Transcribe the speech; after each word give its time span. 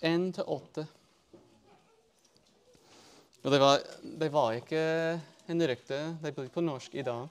1-8. 0.00 0.84
Og 3.44 3.52
det 3.52 3.60
var, 3.60 3.82
det 4.02 4.28
var 4.32 4.54
ikke 4.56 4.84
en 5.52 5.66
rykte. 5.68 5.98
Det 6.22 6.32
blir 6.32 6.48
på 6.48 6.64
norsk 6.64 6.94
i 6.96 7.04
dag. 7.04 7.28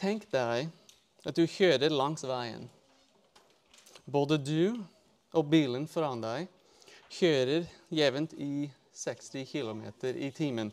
Tenk 0.00 0.26
deg 0.32 0.68
at 1.28 1.36
du 1.36 1.44
kjører 1.44 1.92
langs 1.92 2.24
veien. 2.28 2.68
Både 4.04 4.36
du 4.40 4.76
og 5.36 5.48
bilen 5.48 5.86
foran 5.88 6.22
deg 6.24 6.48
kjører 7.12 7.66
jevnt 7.92 8.36
i 8.36 8.68
60 8.96 9.48
km 9.48 9.82
i 10.14 10.30
timen. 10.36 10.72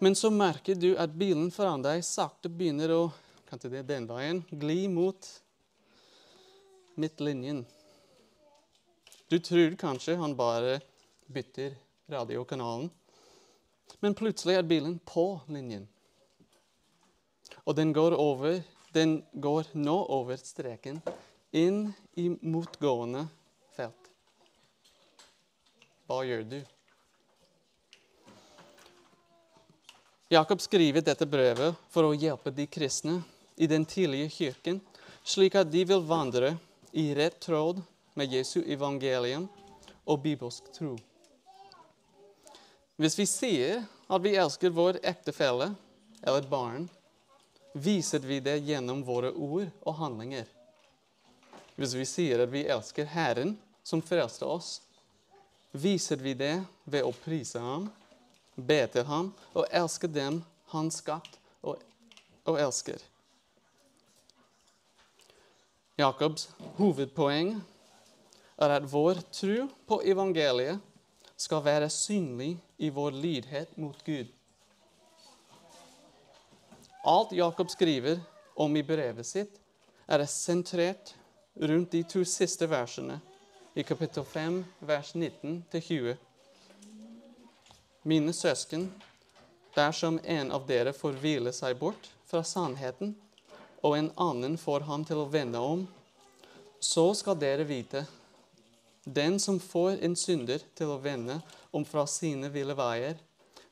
Men 0.00 0.14
så 0.16 0.30
merker 0.30 0.74
du 0.74 0.94
at 0.96 1.12
bilen 1.12 1.50
foran 1.52 1.82
deg 1.84 2.04
sakte 2.06 2.48
begynner 2.48 2.94
å 2.94 3.02
kan 3.50 3.58
det 3.62 3.82
den 3.82 4.06
veien, 4.06 4.44
gli 4.50 4.84
mot 4.88 5.26
midtlinjen. 6.94 7.64
Du 9.26 9.38
tror 9.38 9.74
kanskje 9.78 10.14
han 10.16 10.36
bare 10.38 10.76
bytter 11.26 11.74
radiokanalen, 12.10 12.90
men 14.00 14.14
plutselig 14.14 14.54
er 14.54 14.68
bilen 14.70 15.00
på 15.02 15.40
linjen. 15.50 15.88
Og 17.66 17.74
den 17.74 17.90
går, 17.92 18.14
over, 18.14 18.62
den 18.94 19.20
går 19.34 19.72
nå 19.74 19.96
over 20.14 20.38
streken 20.38 21.00
inn 21.50 21.88
i 22.14 22.28
motgående 22.30 23.24
felt. 23.74 24.12
Hva 26.06 26.22
gjør 26.26 26.46
du? 26.54 26.60
Jakob 30.30 30.62
skriver 30.62 31.02
dette 31.02 31.26
brevet 31.26 31.74
for 31.90 32.06
å 32.06 32.14
hjelpe 32.14 32.54
de 32.54 32.70
kristne 32.70 33.18
i 33.60 33.68
den 33.68 33.84
tidlige 33.84 34.30
kirken, 34.32 34.80
slik 35.22 35.54
at 35.60 35.68
de 35.68 35.84
vil 35.84 36.00
vandre 36.08 36.54
i 36.96 37.10
rett 37.14 37.36
tråd 37.44 37.82
med 38.16 38.32
Jesu 38.32 38.62
evangelium 38.64 39.48
og 40.08 40.22
bibelsk 40.24 40.72
tro. 40.72 40.94
Hvis 43.00 43.18
vi 43.18 43.26
sier 43.28 43.84
at 44.08 44.24
vi 44.24 44.32
elsker 44.36 44.72
vår 44.72 44.98
ektefelle 45.04 45.70
eller 46.20 46.48
barn, 46.48 46.88
viser 47.72 48.24
vi 48.24 48.40
det 48.44 48.58
gjennom 48.66 49.04
våre 49.06 49.30
ord 49.32 49.68
og 49.84 49.96
handlinger. 50.00 50.48
Hvis 51.76 51.94
vi 51.96 52.08
sier 52.08 52.44
at 52.44 52.52
vi 52.52 52.66
elsker 52.66 53.08
Herren, 53.08 53.54
som 53.84 54.02
frelste 54.04 54.44
oss, 54.44 54.80
viser 55.72 56.20
vi 56.20 56.34
det 56.36 56.56
ved 56.84 57.06
å 57.06 57.14
prise 57.24 57.60
ham 57.60 57.88
be 58.56 58.80
til 58.92 59.06
ham 59.08 59.30
og 59.54 59.68
elske 59.72 60.08
dem 60.10 60.42
han 60.74 60.90
skapt 60.92 61.38
og, 61.62 61.80
og 62.44 62.60
elsker. 62.60 63.00
Jakobs 66.00 66.48
hovedpoeng 66.78 67.58
er 68.60 68.72
at 68.72 68.86
vår 68.88 69.20
tro 69.34 69.66
på 69.88 70.00
evangeliet 70.08 70.80
skal 71.36 71.64
være 71.64 71.90
synlig 71.92 72.54
i 72.78 72.88
vår 72.92 73.16
lydhet 73.16 73.76
mot 73.80 73.96
Gud. 74.04 74.28
Alt 77.04 77.32
Jakob 77.32 77.70
skriver 77.72 78.20
om 78.56 78.76
i 78.76 78.84
brevet 78.84 79.26
sitt, 79.26 79.54
er 80.08 80.24
sentrert 80.28 81.14
rundt 81.56 81.92
de 81.92 82.02
to 82.04 82.24
siste 82.28 82.68
versene 82.68 83.20
i 83.74 83.84
kapittel 83.86 84.24
5, 84.24 84.60
vers 84.80 85.14
19-20. 85.14 86.16
Mine 88.04 88.32
søsken, 88.32 88.88
dersom 89.76 90.18
en 90.24 90.52
av 90.52 90.64
dere 90.68 90.92
får 90.96 91.20
hvile 91.22 91.52
seg 91.56 91.78
bort 91.80 92.08
fra 92.28 92.42
sannheten, 92.44 93.14
og 93.80 93.96
en 93.96 94.10
annen 94.20 94.56
får 94.60 94.86
ham 94.88 95.04
til 95.08 95.22
å 95.22 95.28
vende 95.30 95.60
om, 95.60 95.86
så 96.80 97.10
skal 97.16 97.38
dere 97.40 97.66
vite 97.68 98.04
den 99.04 99.38
som 99.40 99.60
får 99.60 100.02
en 100.04 100.16
synder 100.16 100.62
til 100.76 100.92
å 100.92 101.00
vende 101.00 101.38
om 101.72 101.84
fra 101.88 102.04
sine 102.08 102.50
ville 102.52 102.76
veier, 102.76 103.16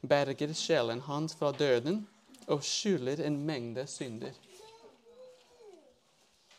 berger 0.01 0.55
sjelen 0.57 1.03
hans 1.05 1.35
fra 1.37 1.53
døden 1.53 2.01
og 2.49 2.65
skjuler 2.65 3.21
en 3.27 3.37
mengde 3.47 3.85
synder. 3.91 4.33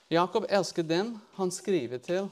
Jakob 0.10 0.46
elsker 0.50 0.86
dem 0.86 1.16
han 1.38 1.52
skriver 1.54 2.02
til, 2.02 2.30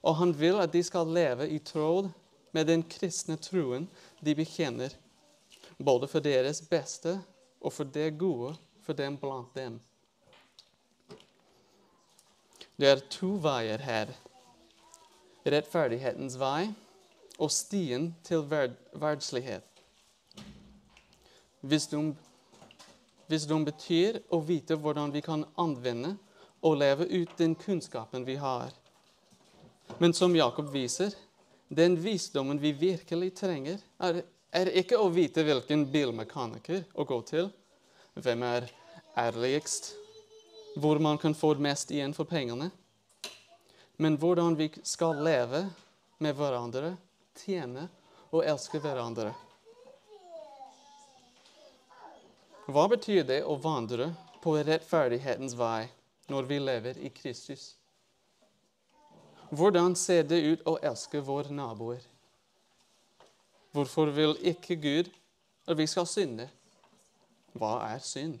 og 0.00 0.16
han 0.16 0.32
vil 0.36 0.60
at 0.60 0.72
de 0.72 0.82
skal 0.84 1.08
leve 1.08 1.48
i 1.48 1.58
tråd 1.58 2.08
med 2.56 2.66
den 2.68 2.82
kristne 2.82 3.36
troen 3.40 3.86
de 4.20 4.34
bekjenner, 4.36 4.92
både 5.78 6.08
for 6.08 6.24
deres 6.24 6.60
beste 6.60 7.18
og 7.60 7.72
for 7.72 7.88
det 7.88 8.10
gode 8.20 8.54
for 8.84 8.96
dem 8.96 9.16
blant 9.20 9.52
dem. 9.56 9.78
Det 12.80 12.88
er 12.88 13.00
to 13.12 13.34
veier 13.44 13.82
her. 13.84 14.08
Rettferdighetens 15.44 16.38
vei 16.40 16.70
og 17.36 17.50
stien 17.52 18.06
til 18.24 18.46
verd 18.48 18.78
verdslighet. 18.96 19.66
Visdom, 21.60 22.14
visdom 23.28 23.66
betyr 23.68 24.22
å 24.32 24.40
vite 24.48 24.80
hvordan 24.80 25.12
vi 25.12 25.20
kan 25.26 25.44
anvende 25.60 26.14
og 26.64 26.80
leve 26.80 27.04
ut 27.12 27.36
den 27.36 27.52
kunnskapen 27.60 28.24
vi 28.24 28.38
har. 28.40 28.72
Men 30.00 30.16
som 30.16 30.32
Jakob 30.36 30.72
viser, 30.72 31.12
den 31.68 32.00
visdommen 32.00 32.64
vi 32.64 32.72
virkelig 32.72 33.34
trenger, 33.44 33.80
er, 34.00 34.24
er 34.56 34.72
ikke 34.80 34.96
å 34.96 35.12
vite 35.12 35.44
hvilken 35.44 35.84
bilmekaniker 35.92 36.86
å 36.96 37.04
gå 37.04 37.20
til, 37.28 37.52
hvem 38.16 38.48
er 38.56 38.72
ærligst, 39.20 39.98
hvor 40.80 40.98
man 40.98 41.18
kan 41.18 41.34
få 41.34 41.54
mest 41.54 41.90
igjen 41.90 42.14
for 42.16 42.24
pengene, 42.24 42.70
men 44.00 44.16
hvordan 44.16 44.56
vi 44.56 44.70
skal 44.82 45.20
leve 45.24 45.66
med 46.18 46.36
hverandre, 46.36 46.94
tjene 47.36 47.86
og 48.30 48.44
elske 48.48 48.80
hverandre. 48.80 49.34
Hva 52.70 52.86
betyr 52.88 53.24
det 53.26 53.42
å 53.44 53.58
vandre 53.60 54.12
på 54.40 54.54
rettferdighetens 54.56 55.56
vei 55.58 55.88
når 56.30 56.48
vi 56.48 56.58
lever 56.62 57.00
i 57.02 57.10
Kristus? 57.12 57.74
Hvordan 59.50 59.96
ser 59.98 60.22
det 60.30 60.38
ut 60.40 60.68
å 60.70 60.76
elske 60.78 61.20
våre 61.26 61.50
naboer? 61.52 62.04
Hvorfor 63.74 64.12
vil 64.14 64.36
ikke 64.46 64.78
Gud 64.78 65.10
at 65.66 65.76
vi 65.78 65.86
skal 65.90 66.06
synde? 66.06 66.46
Hva 67.58 67.80
er 67.90 67.98
synd? 68.06 68.38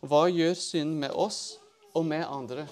Hva 0.00 0.28
gjør 0.30 0.54
synd 0.54 0.94
med 1.00 1.10
oss 1.10 1.58
og 1.96 2.04
med 2.06 2.22
andre? 2.22 2.68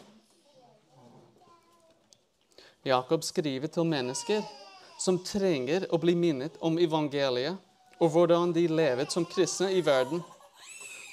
Jakob 2.87 3.25
skriver 3.26 3.66
til 3.72 3.88
mennesker 3.88 4.44
som 5.03 5.19
trenger 5.26 5.88
å 5.91 5.98
bli 5.98 6.14
minnet 6.14 6.54
om 6.62 6.78
evangeliet, 6.78 7.59
og 7.98 8.12
hvordan 8.12 8.53
de 8.54 8.66
levet 8.70 9.10
som 9.10 9.26
kristne 9.26 9.72
i 9.75 9.82
verden. 9.82 10.22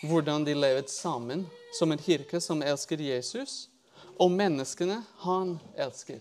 Hvordan 0.03 0.45
de 0.45 0.53
levet 0.53 0.91
sammen 0.91 1.47
som 1.73 1.91
en 1.91 2.01
kirke 2.01 2.41
som 2.43 2.61
elsker 2.61 3.01
Jesus, 3.01 3.69
og 4.19 4.29
menneskene 4.35 4.99
han 5.23 5.55
elsker. 5.79 6.19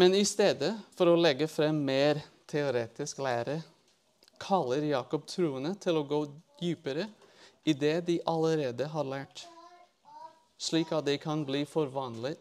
Men 0.00 0.14
i 0.16 0.24
stedet 0.24 0.72
for 0.96 1.10
å 1.10 1.18
legge 1.20 1.50
frem 1.50 1.82
mer 1.84 2.22
teoretisk 2.48 3.20
lære, 3.20 3.58
kaller 4.40 4.86
Jakob 4.88 5.26
troende 5.28 5.74
til 5.82 6.00
å 6.00 6.06
gå 6.08 6.22
dypere 6.62 7.08
i 7.64 7.74
det 7.74 8.00
de 8.06 8.20
allerede 8.26 8.86
har 8.94 9.04
lært, 9.06 9.44
slik 10.58 10.92
at 10.94 11.06
de 11.06 11.18
kan 11.18 11.44
bli 11.46 11.64
forvandlet 11.66 12.38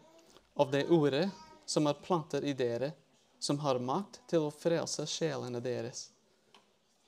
av 0.62 0.72
det 0.72 0.86
ordet 0.94 1.28
som 1.66 1.88
er 1.90 2.00
plantet 2.06 2.46
i 2.46 2.54
dere, 2.58 2.92
som 3.40 3.60
har 3.64 3.82
makt 3.82 4.22
til 4.30 4.46
å 4.46 4.54
frelse 4.54 5.06
sjelene 5.10 5.62
deres, 5.64 6.10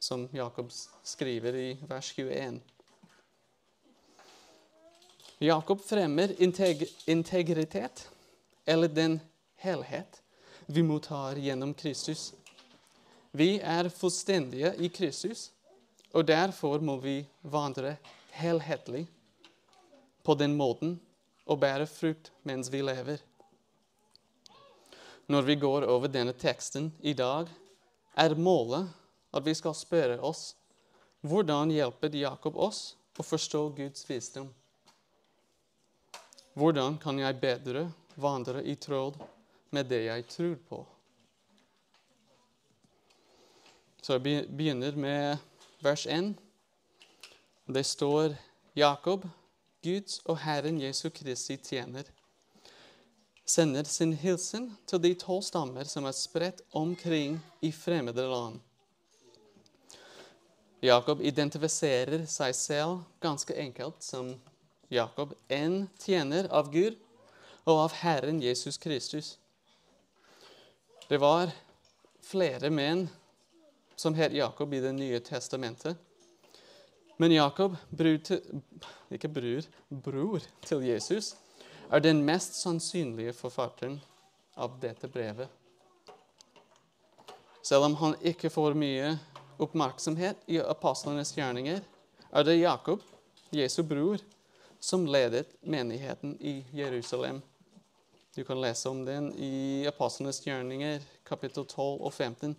som 0.02 0.26
Jakob 0.34 0.72
skriver 1.06 1.56
i 1.56 1.68
vers 1.90 2.10
21. 2.18 2.62
Jakob 5.44 5.82
fremmer 5.84 6.34
integ 6.42 6.88
integritet, 7.06 8.08
eller 8.66 8.88
den 8.88 9.20
helhet 9.62 10.22
vi 10.66 10.84
mottar 10.84 11.36
gjennom 11.36 11.74
Kristus. 11.74 12.32
Vi 13.32 13.58
er 13.60 13.90
fullstendige 13.90 14.74
i 14.78 14.90
Kristus, 14.90 15.52
og 16.14 16.26
derfor 16.30 16.82
må 16.86 16.98
vi 17.02 17.22
vandre 17.42 17.96
helhetlig 18.38 19.08
på 20.24 20.36
den 20.38 20.56
måten 20.58 20.96
og 21.50 21.60
bære 21.60 21.88
frukt 21.90 22.32
mens 22.48 22.70
vi 22.72 22.84
lever. 22.86 23.18
Når 25.28 25.42
vi 25.48 25.56
går 25.56 25.88
over 25.90 26.12
denne 26.12 26.34
teksten 26.38 26.92
i 27.02 27.14
dag, 27.18 27.48
er 28.16 28.36
målet 28.36 28.90
at 29.34 29.46
vi 29.46 29.56
skal 29.58 29.76
spørre 29.76 30.20
oss 30.22 30.52
hvordan 31.24 31.72
hjelper 31.72 32.14
Jakob 32.20 32.58
oss 32.60 32.94
å 33.18 33.24
forstå 33.26 33.62
Guds 33.78 34.06
visdom. 34.10 34.50
Hvordan 36.54 37.00
kan 37.02 37.18
jeg 37.18 37.40
bedre 37.42 37.88
vandre 38.22 38.62
i 38.62 38.76
tråd 38.78 39.18
med 39.74 39.88
det 39.90 40.04
jeg 40.06 40.28
tror 40.30 40.58
på? 40.70 40.82
Så 44.04 44.20
jeg 44.20 44.46
begynner 44.52 45.00
med 45.00 45.40
vers 45.84 46.08
1. 46.08 46.34
Det 47.66 47.84
står 47.84 48.36
Jakob, 48.74 49.26
Guds 49.84 50.22
og 50.26 50.38
Herren 50.40 50.78
Jesu 50.82 51.10
Kristi 51.10 51.58
tjener, 51.58 52.08
sender 53.46 53.84
sin 53.84 54.14
hilsen 54.16 54.70
til 54.88 55.02
de 55.04 55.12
tolv 55.20 55.44
stammer 55.44 55.84
som 55.84 56.08
er 56.08 56.16
spredt 56.16 56.62
omkring 56.72 57.36
i 57.62 57.72
fremmede 57.76 58.24
land. 58.32 58.62
Jakob 60.84 61.20
identifiserer 61.20 62.24
seg 62.32 62.56
selv 62.56 63.02
ganske 63.24 63.56
enkelt 63.56 64.00
som 64.04 64.32
Jakob, 64.92 65.34
en 65.50 65.90
tjener 66.00 66.48
av 66.48 66.72
Gud 66.72 66.96
og 67.66 67.90
av 67.90 67.98
Herren 68.06 68.40
Jesus 68.44 68.80
Kristus. 68.80 69.36
Det 71.10 71.20
var 71.20 71.52
flere 72.24 72.72
menn 72.72 73.10
som 73.96 74.16
het 74.16 74.34
Jakob 74.34 74.74
i 74.74 74.80
Det 74.80 74.94
nye 74.94 75.20
testamentet. 75.20 75.98
Men 77.18 77.32
Jakob, 77.32 77.76
bror 77.90 78.18
til, 78.26 78.42
ikke 79.12 79.30
bror, 79.30 79.68
bror 79.90 80.46
til 80.66 80.82
Jesus, 80.84 81.36
er 81.92 82.02
den 82.02 82.24
mest 82.26 82.58
sannsynlige 82.58 83.34
forfatteren 83.38 84.00
av 84.58 84.80
dette 84.82 85.08
brevet. 85.08 85.48
Selv 87.64 87.86
om 87.86 87.96
han 88.02 88.18
ikke 88.26 88.50
får 88.52 88.76
mye 88.76 89.14
oppmerksomhet 89.62 90.42
i 90.52 90.60
apostlenes 90.60 91.32
gjerninger, 91.38 91.80
er 92.34 92.44
det 92.44 92.58
Jakob, 92.58 93.02
Jesu 93.54 93.84
bror, 93.86 94.18
som 94.80 95.06
ledet 95.06 95.54
menigheten 95.62 96.36
i 96.42 96.66
Jerusalem. 96.74 97.42
Du 98.36 98.44
kan 98.44 98.62
lese 98.62 98.90
om 98.90 99.06
den 99.06 99.30
i 99.38 99.86
Apostlenes 99.88 100.42
gjerninger, 100.42 101.00
kapittel 101.24 101.66
12 101.66 102.02
og 102.02 102.14
15. 102.14 102.56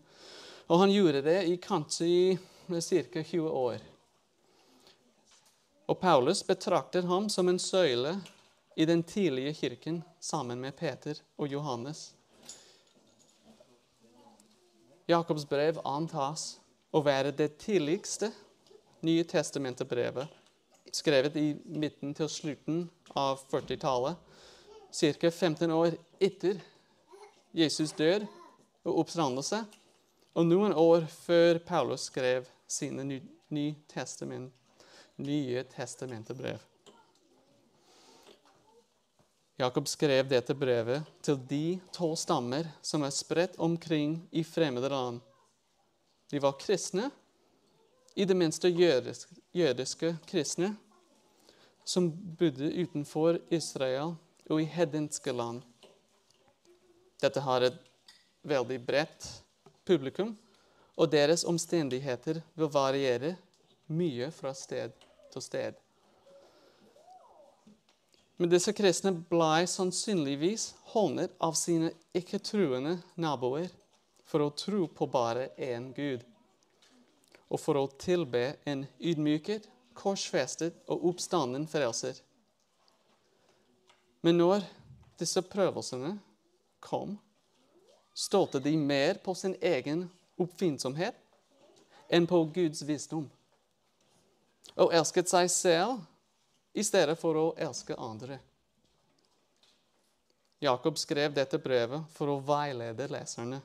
Og 0.67 0.79
han 0.81 0.93
gjorde 0.93 1.21
det 1.25 1.41
i 1.51 1.57
kanskje 1.61 2.39
ca. 2.69 3.23
20 3.23 3.49
år. 3.51 3.79
Og 5.87 6.01
Paulus 6.01 6.41
betrakter 6.47 7.05
ham 7.05 7.29
som 7.29 7.49
en 7.49 7.59
søyle 7.59 8.17
i 8.77 8.87
den 8.89 9.03
tidlige 9.03 9.55
kirken 9.55 10.03
sammen 10.21 10.61
med 10.61 10.77
Peter 10.77 11.21
og 11.37 11.53
Johannes. 11.53 12.15
Jakobs 15.07 15.45
brev 15.45 15.83
antas 15.85 16.55
å 16.95 17.03
være 17.05 17.35
det 17.37 17.59
tidligste 17.61 18.33
Nye 19.05 19.21
testamentet-brevet, 19.29 20.31
skrevet 20.89 21.35
i 21.37 21.51
midten 21.67 22.15
til 22.17 22.29
slutten 22.33 22.79
av 23.13 23.43
40-tallet, 23.51 24.17
ca. 24.97 25.29
15 25.29 25.75
år 25.77 25.99
etter 26.25 26.63
Jesus 27.53 27.93
død 27.99 28.25
og 28.89 29.03
oppstandelse, 29.03 29.61
og 30.35 30.47
noen 30.47 30.75
år 30.75 31.07
før 31.11 31.61
Paulus 31.67 32.09
skrev 32.11 32.47
sine 32.67 33.07
ny, 33.07 33.21
ny 33.55 33.71
testament, 33.91 34.53
Nye 35.17 35.61
testamentet-brev. 35.71 36.59
Jakob 39.63 39.87
skrev 39.87 40.27
dette 40.27 40.57
brevet 40.59 41.07
til 41.23 41.39
de 41.47 41.77
tolv 41.95 42.17
stammer 42.19 42.67
som 42.83 43.05
er 43.07 43.15
spredt 43.15 43.55
omkring 43.63 44.17
i 44.35 44.43
fremmede 44.43 44.91
land. 44.91 45.21
De 46.31 46.41
var 46.43 46.57
kristne, 46.59 47.13
i 48.15 48.27
det 48.27 48.35
minste 48.35 48.69
jødiske, 48.69 49.39
jødiske 49.55 50.17
kristne, 50.27 50.73
som 51.87 52.11
bodde 52.11 52.73
utenfor 52.75 53.39
Israel 53.55 54.17
og 54.51 54.63
i 54.63 54.67
hedenske 54.67 55.33
land. 55.33 55.63
Dette 57.23 57.43
har 57.43 57.71
et 57.71 57.79
veldig 58.43 58.83
bredt 58.87 59.31
publikum, 59.87 60.35
og 60.95 61.11
deres 61.11 61.45
omstendigheter 61.45 62.41
vil 62.55 62.71
variere 62.71 63.35
mye 63.91 64.31
fra 64.33 64.55
sted 64.57 64.93
til 65.33 65.43
sted. 65.43 65.75
Men 68.39 68.51
disse 68.51 68.73
kristne 68.75 69.13
ble 69.31 69.67
sannsynligvis 69.71 70.73
håndet 70.95 71.35
av 71.43 71.55
sine 71.59 71.93
ikke-truende 72.17 72.97
naboer 73.21 73.71
for 74.27 74.43
å 74.43 74.55
tro 74.59 74.89
på 74.91 75.07
bare 75.11 75.51
én 75.61 75.93
Gud, 75.95 76.25
og 77.47 77.61
for 77.63 77.79
å 77.79 77.91
tilbe 78.01 78.57
en 78.67 78.87
ydmyket, 78.99 79.69
korsfestet 79.95 80.81
og 80.91 81.05
oppstanden 81.13 81.69
frelser. 81.71 82.17
Men 84.27 84.41
når 84.41 84.65
disse 85.21 85.43
prøvelsene 85.47 86.17
kom, 86.83 87.15
stolte 88.15 88.61
de 88.61 88.77
mer 88.77 89.15
på 89.15 89.35
sin 89.35 89.57
egen 89.61 90.07
oppfinnsomhet 90.39 91.19
enn 92.09 92.27
på 92.31 92.45
Guds 92.55 92.83
visdom, 92.87 93.27
og 94.79 94.95
elsket 94.95 95.31
seg 95.31 95.51
selv 95.51 96.03
i 96.75 96.83
stedet 96.87 97.17
for 97.19 97.39
å 97.39 97.47
elske 97.59 97.97
andre. 97.99 98.39
Jakob 100.63 100.99
skrev 100.99 101.35
dette 101.35 101.59
brevet 101.59 102.07
for 102.15 102.31
å 102.31 102.41
veilede 102.41 103.09
leserne, 103.11 103.61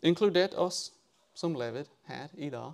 inkludert 0.00 0.54
oss 0.54 0.92
som 1.34 1.56
lever 1.58 1.88
her 2.08 2.30
i 2.38 2.48
dag, 2.54 2.72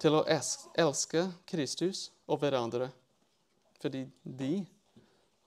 til 0.00 0.16
å 0.18 0.24
elske 0.26 1.26
Kristus 1.46 2.08
og 2.26 2.40
hverandre, 2.42 2.88
fordi 3.82 4.06
de 4.22 4.54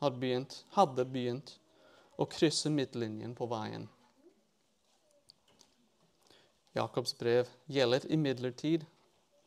hadde 0.04 1.08
begynt, 1.08 1.58
å 2.16 2.24
krysse 2.32 2.70
midtlinjen 2.72 3.34
på 3.36 3.48
veien. 3.52 3.90
Jakobs 6.76 7.18
brev 7.18 7.48
gjelder 7.72 8.06
imidlertid 8.12 8.86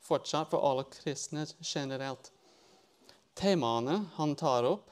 fortsatt 0.01 0.51
for 0.51 0.71
alle 0.71 0.85
kristne 0.89 1.47
generelt. 1.61 2.33
Temaene 3.35 4.05
han 4.15 4.35
tar 4.35 4.65
opp 4.65 4.91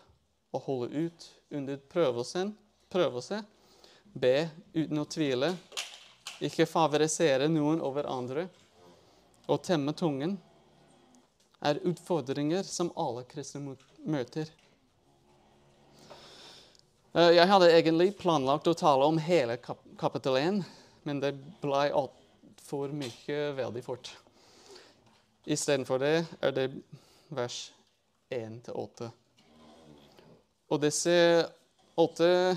og 0.53 0.63
holder 0.67 1.07
ut 1.07 1.29
under 1.51 1.81
prøvelsen, 1.93 2.53
prøvelse, 2.93 3.41
be 4.13 4.49
uten 4.75 5.01
å 5.01 5.07
tvile, 5.09 5.55
ikke 6.45 6.69
favorisere 6.69 7.49
noen 7.49 7.81
over 7.81 8.09
andre 8.13 8.47
og 9.47 9.63
temme 9.65 9.95
tungen, 9.97 10.37
er 11.65 11.81
utfordringer 11.89 12.67
som 12.69 12.93
alle 13.01 13.25
kristne 13.29 13.77
møter. 14.05 14.51
Eh, 17.17 17.33
jeg 17.39 17.49
hadde 17.49 17.73
egentlig 17.73 18.11
planlagt 18.21 18.69
å 18.69 18.77
tale 18.77 19.09
om 19.09 19.19
hele 19.23 19.57
kap 19.63 19.81
kapittel 19.97 20.37
1, 20.37 20.61
men 21.09 21.23
det 21.23 21.33
ble 21.63 21.87
altfor 22.67 22.91
mye 22.91 23.53
veldig 23.55 23.83
fort. 23.85 24.09
Istedenfor 25.47 26.01
det 26.03 26.25
er 26.43 26.51
det 26.51 26.65
vers 27.31 27.71
1-8. 28.35 29.07
Og 30.75 30.81
disse 30.83 31.15
åtte 31.95 32.57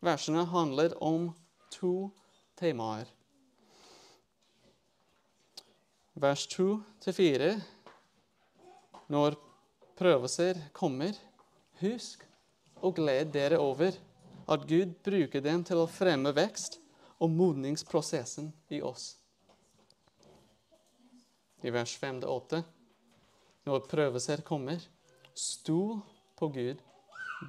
versene 0.00 0.46
handler 0.48 0.96
om 1.04 1.28
to 1.68 2.08
temaer. 2.56 3.04
Vers 6.16 6.48
2-4. 6.56 7.52
Når 9.12 9.36
prøvelser 10.00 10.64
kommer, 10.72 11.12
husk 11.84 12.24
og 12.80 12.96
gled 12.96 13.34
dere 13.36 13.60
over 13.60 13.92
at 14.48 14.64
Gud 14.64 14.96
bruker 15.04 15.44
dem 15.44 15.60
til 15.68 15.84
å 15.84 15.90
fremme 15.90 16.32
vekst 16.32 16.79
og 17.20 17.30
modningsprosessen 17.30 18.52
i 18.72 18.80
oss. 18.82 19.16
I 21.62 21.72
vers 21.72 21.92
5-8. 22.00 22.62
Når 23.68 23.84
prøvelser 23.90 24.40
kommer, 24.46 24.80
stol 25.36 26.00
på 26.38 26.48
Gud, 26.48 26.80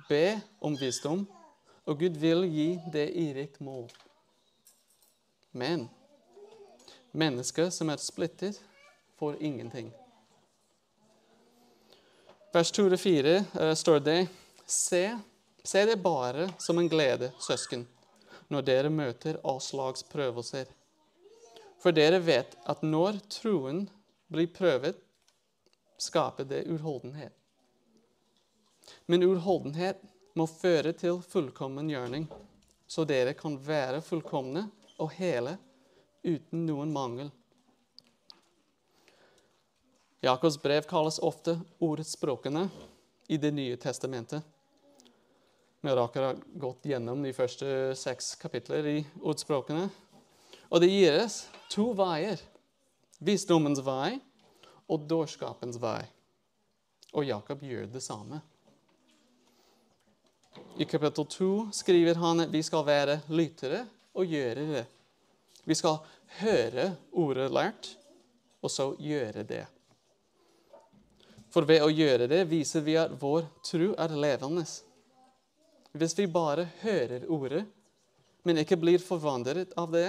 be 0.09 0.41
om 0.59 0.75
visdom, 0.79 1.23
og 1.87 1.99
Gud 1.99 2.19
vil 2.19 2.43
gi 2.51 2.67
det 2.91 3.07
i 3.15 3.31
rikt 3.35 3.61
mål. 3.63 3.87
Men 5.51 5.87
mennesker 7.11 7.71
som 7.71 7.89
er 7.91 8.03
splittet, 8.03 8.59
får 9.19 9.37
ingenting. 9.43 9.91
Vers 12.51 12.71
2-4 12.73 13.33
uh, 13.39 13.73
står 13.77 13.99
det 14.03 14.19
Se, 14.65 15.03
se 15.63 15.83
det 15.85 15.99
bare 16.03 16.49
som 16.59 16.79
en 16.79 16.89
glede, 16.89 17.31
søsken, 17.39 17.85
når 18.51 18.67
dere 18.67 18.91
møter 18.91 19.39
all 19.47 19.61
slags 19.63 20.03
prøvelser. 20.11 20.67
For 21.81 21.95
dere 21.95 22.19
vet 22.21 22.57
at 22.69 22.83
når 22.85 23.21
troen 23.31 23.85
blir 24.31 24.51
prøvet, 24.53 24.99
skaper 26.01 26.47
det 26.49 26.65
urholdenhet. 26.69 27.33
Men 29.05 29.23
urholdenhet 29.23 30.01
må 30.37 30.47
føre 30.49 30.93
til 30.97 31.21
fullkommen 31.23 31.89
gjørning, 31.91 32.27
så 32.87 33.05
dere 33.07 33.33
kan 33.37 33.57
være 33.63 34.01
fullkomne 34.03 34.65
og 34.99 35.13
hele 35.17 35.55
uten 36.25 36.65
noen 36.67 36.91
mangel. 36.93 37.31
Jakobs 40.21 40.59
brev 40.61 40.85
kalles 40.89 41.17
ofte 41.23 41.55
ordspråkene 41.81 42.67
i 43.31 43.37
Det 43.41 43.49
nye 43.55 43.77
testamentet. 43.79 44.43
Vi 45.81 45.89
har 45.89 45.97
akkurat 45.97 46.37
gått 46.53 46.85
gjennom 46.85 47.23
de 47.25 47.33
første 47.33 47.95
seks 47.97 48.35
kapitler 48.37 48.85
i 48.85 48.97
ordspråkene. 49.17 49.87
Og 50.69 50.81
det 50.83 50.91
gir 50.91 51.17
oss 51.23 51.47
to 51.73 51.87
veier. 51.97 52.37
Visdommens 53.17 53.81
vei 53.81 54.19
og 54.85 55.07
dårskapens 55.09 55.79
vei. 55.81 56.03
Og 57.17 57.25
Jakob 57.25 57.63
gjør 57.65 57.89
det 57.89 58.03
samme. 58.05 58.43
I 60.77 60.85
kapittel 60.85 61.25
2 61.25 61.49
skriver 61.73 62.21
han 62.21 62.45
at 62.45 62.53
vi 62.53 62.61
skal 62.63 62.85
være 62.85 63.17
lyttere 63.33 63.81
og 64.13 64.29
gjøre 64.29 64.67
det. 64.69 64.85
Vi 65.65 65.75
skal 65.77 65.97
høre 66.43 66.91
ordet 67.11 67.49
lært, 67.51 67.91
og 68.61 68.69
så 68.69 68.91
gjøre 69.01 69.43
det. 69.49 69.65
For 71.51 71.65
ved 71.67 71.81
å 71.83 71.89
gjøre 71.89 72.29
det 72.29 72.45
viser 72.53 72.85
vi 72.85 72.95
at 73.01 73.17
vår 73.19 73.49
tro 73.65 73.91
er 73.97 74.15
levende. 74.15 74.63
Hvis 75.91 76.15
vi 76.19 76.27
bare 76.27 76.69
hører 76.81 77.25
ordet, 77.27 77.65
men 78.47 78.61
ikke 78.61 78.77
blir 78.79 79.01
forvandlet 79.03 79.73
av 79.77 79.91
det, 79.91 80.07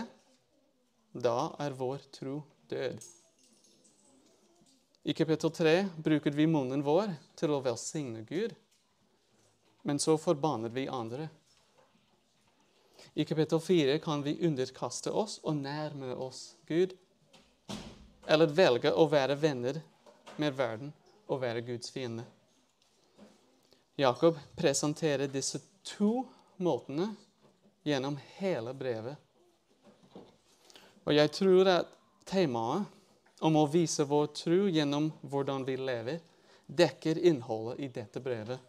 da 1.13 1.51
er 1.61 1.75
vår 1.75 2.05
tro 2.15 2.37
død. 2.71 3.03
I 5.03 5.15
kapittel 5.19 5.51
3 5.51 5.73
bruker 5.97 6.31
vi 6.31 6.47
munnen 6.47 6.85
vår 6.87 7.11
til 7.35 7.51
å 7.51 7.59
velsigne 7.65 8.23
Gud, 8.29 8.55
men 9.83 9.99
så 9.99 10.15
forbanner 10.23 10.71
vi 10.71 10.87
andre. 10.87 11.27
I 13.19 13.27
kapittel 13.27 13.61
4 13.61 13.99
kan 13.99 14.23
vi 14.23 14.39
underkaste 14.47 15.11
oss 15.11 15.41
og 15.43 15.59
nærme 15.59 16.15
oss 16.15 16.55
Gud, 16.71 16.95
eller 18.31 18.55
velge 18.55 18.95
å 18.95 19.09
være 19.11 19.35
venner 19.35 19.83
med 20.39 20.55
verden 20.55 20.95
og 21.27 21.43
være 21.43 21.67
Guds 21.67 21.91
fiende. 21.91 22.23
Jakob 23.99 24.39
presenterer 24.57 25.27
disse 25.29 25.59
to 25.83 26.25
måtene 26.63 27.15
gjennom 27.83 28.19
hele 28.39 28.75
brevet. 28.75 29.17
Og 31.03 31.15
jeg 31.15 31.33
tror 31.35 31.71
at 31.71 31.95
temaet 32.29 33.43
om 33.43 33.57
å 33.59 33.67
vise 33.67 34.07
vår 34.07 34.29
tro 34.39 34.69
gjennom 34.71 35.11
hvordan 35.27 35.65
vi 35.67 35.75
lever, 35.77 36.21
dekker 36.67 37.19
innholdet 37.19 37.81
i 37.83 37.89
dette 37.91 38.23
brevet. 38.23 38.61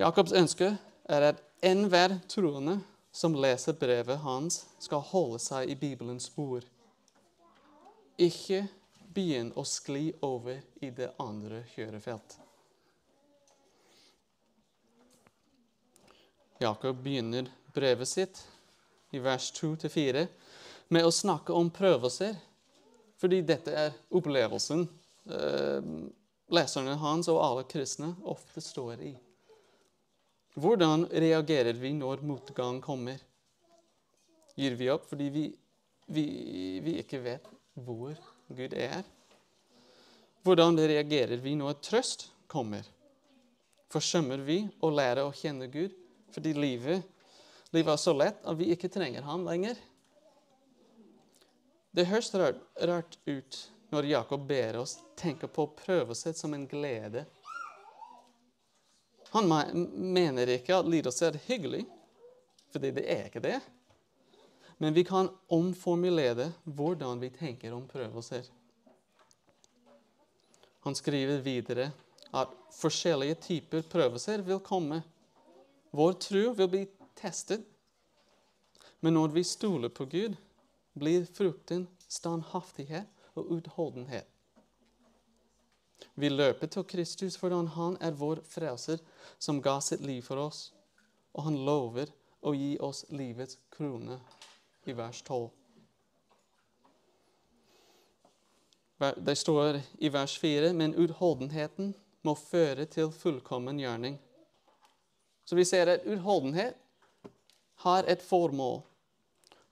Jakobs 0.00 0.32
ønske 0.32 0.70
er 1.04 1.26
at 1.28 1.42
enhver 1.60 2.16
troende 2.32 2.78
som 3.12 3.36
leser 3.36 3.76
brevet 3.76 4.22
hans, 4.24 4.62
skal 4.80 5.04
holde 5.04 5.38
seg 5.42 5.68
i 5.68 5.76
Bibelens 5.76 6.30
spor. 6.30 6.64
Ikke 8.16 8.64
begynn 9.12 9.52
å 9.52 9.66
skli 9.68 10.08
over 10.24 10.62
i 10.80 10.88
det 10.96 11.10
andre 11.20 11.60
kjørefelt. 11.74 12.38
Jakob 16.62 16.96
begynner 17.02 17.48
brevet 17.74 18.08
sitt 18.08 18.38
i 19.10 19.18
vers 19.18 19.52
2-4 19.56 20.26
med 20.94 21.04
å 21.04 21.10
snakke 21.10 21.54
om 21.56 21.70
prøvelser, 21.74 22.36
fordi 23.18 23.40
dette 23.46 23.72
er 23.74 23.96
opplevelsen 24.14 24.84
eh, 25.26 25.88
leserne 26.54 26.94
hans 27.00 27.30
og 27.32 27.40
alle 27.42 27.64
kristne 27.66 28.12
ofte 28.30 28.62
står 28.62 29.02
i. 29.08 29.10
Hvordan 30.54 31.08
reagerer 31.10 31.74
vi 31.80 31.94
når 31.96 32.22
motgang 32.28 32.78
kommer? 32.84 33.18
Gir 34.54 34.76
vi 34.78 34.90
opp 34.92 35.08
fordi 35.10 35.30
vi, 35.34 35.46
vi, 36.12 36.26
vi 36.84 36.94
ikke 37.00 37.22
vet 37.24 37.48
hvor 37.74 38.14
Gud 38.52 38.76
er? 38.76 39.02
Hvordan 40.46 40.78
reagerer 40.78 41.42
vi 41.42 41.56
når 41.58 41.80
trøst 41.82 42.28
kommer? 42.46 42.86
Forsømmer 43.90 44.44
vi 44.46 44.60
å 44.84 44.92
lære 44.92 45.24
å 45.26 45.34
kjenne 45.34 45.66
Gud 45.72 45.98
fordi 46.32 46.54
livet, 46.56 47.02
livet 47.72 47.92
er 47.92 48.00
så 48.00 48.14
lett 48.16 48.40
at 48.44 48.58
vi 48.58 48.70
ikke 48.74 48.90
trenger 48.92 49.24
ham 49.26 49.44
lenger? 49.46 49.78
Det 51.92 52.08
høres 52.08 52.32
rart, 52.34 52.60
rart 52.80 53.18
ut 53.28 53.58
når 53.92 54.08
Jakob 54.08 54.46
ber 54.48 54.78
oss 54.80 54.96
tenke 55.20 55.48
på 55.48 55.66
prøvelser 55.76 56.32
som 56.36 56.54
en 56.56 56.64
glede. 56.68 57.26
Han 59.32 59.48
mener 59.92 60.54
ikke 60.54 60.78
at 60.78 60.88
lidelse 60.88 61.28
er 61.28 61.38
hyggelig, 61.46 61.84
fordi 62.72 62.90
det 62.96 63.04
er 63.12 63.28
ikke 63.28 63.44
det. 63.44 63.60
Men 64.80 64.96
vi 64.96 65.04
kan 65.04 65.28
omformulere 65.52 66.48
hvordan 66.64 67.20
vi 67.20 67.30
tenker 67.32 67.76
om 67.76 67.84
prøvelser. 67.88 68.48
Han 70.82 70.96
skriver 70.98 71.44
videre 71.44 71.90
at 72.34 72.52
forskjellige 72.74 73.36
typer 73.44 73.84
prøvelser 73.86 74.42
vil 74.42 74.58
komme. 74.64 75.02
Vår 75.92 76.12
tro 76.12 76.50
vil 76.56 76.68
bli 76.68 76.86
testet. 77.14 77.60
Men 79.00 79.14
når 79.14 79.28
vi 79.36 79.44
stoler 79.44 79.88
på 79.92 80.06
Gud, 80.08 80.36
blir 80.92 81.26
frukten 81.28 81.86
standhaftighet 82.08 83.08
og 83.36 83.50
utholdenhet. 83.56 84.28
Vi 86.14 86.28
løper 86.28 86.66
til 86.66 86.84
Kristus 86.84 87.36
fordi 87.40 87.60
han 87.76 87.96
er 88.00 88.16
vår 88.16 88.40
frelser, 88.48 89.00
som 89.38 89.62
ga 89.62 89.78
sitt 89.80 90.00
liv 90.04 90.22
for 90.24 90.40
oss, 90.40 90.72
og 91.32 91.46
han 91.48 91.60
lover 91.66 92.12
å 92.40 92.54
gi 92.56 92.76
oss 92.80 93.04
livets 93.10 93.58
krone, 93.72 94.18
i 94.84 94.96
vers 94.96 95.22
12. 95.22 95.50
Det 99.16 99.34
står 99.38 99.80
i 99.98 100.10
vers 100.14 100.34
4 100.38 100.72
men 100.78 100.94
utholdenheten 100.94 101.94
må 102.22 102.34
føre 102.38 102.86
til 102.86 103.10
fullkommen 103.14 103.80
gjerning. 103.82 104.18
Så 105.44 105.56
vi 105.58 105.64
ser 105.64 105.90
at 105.90 106.06
utholdenhet 106.06 106.78
har 107.82 108.06
et 108.10 108.22
formål 108.22 108.82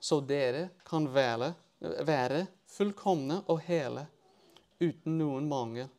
så 0.01 0.17
dere 0.25 0.69
kan 0.83 1.05
være, 1.13 1.53
være 1.79 2.45
fullkomne 2.65 3.43
og 3.53 3.61
hele 3.67 4.07
uten 4.81 5.17
noen 5.19 5.45
mangel. 5.49 5.89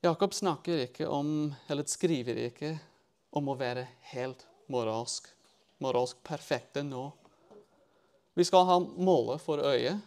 Jakob 0.00 0.34
snakker 0.34 0.86
ikke 0.86 1.08
om, 1.10 1.50
eller 1.68 1.84
skriver 1.84 2.38
ikke 2.46 2.72
om 3.36 3.50
å 3.52 3.56
være 3.58 3.84
helt 4.14 4.46
moralsk, 4.72 5.26
moralsk 5.84 6.22
perfekte 6.24 6.84
nå. 6.86 7.10
Vi 8.38 8.46
skal 8.46 8.64
ha 8.70 8.78
målet 8.80 9.42
for 9.42 9.60
øyet, 9.60 9.98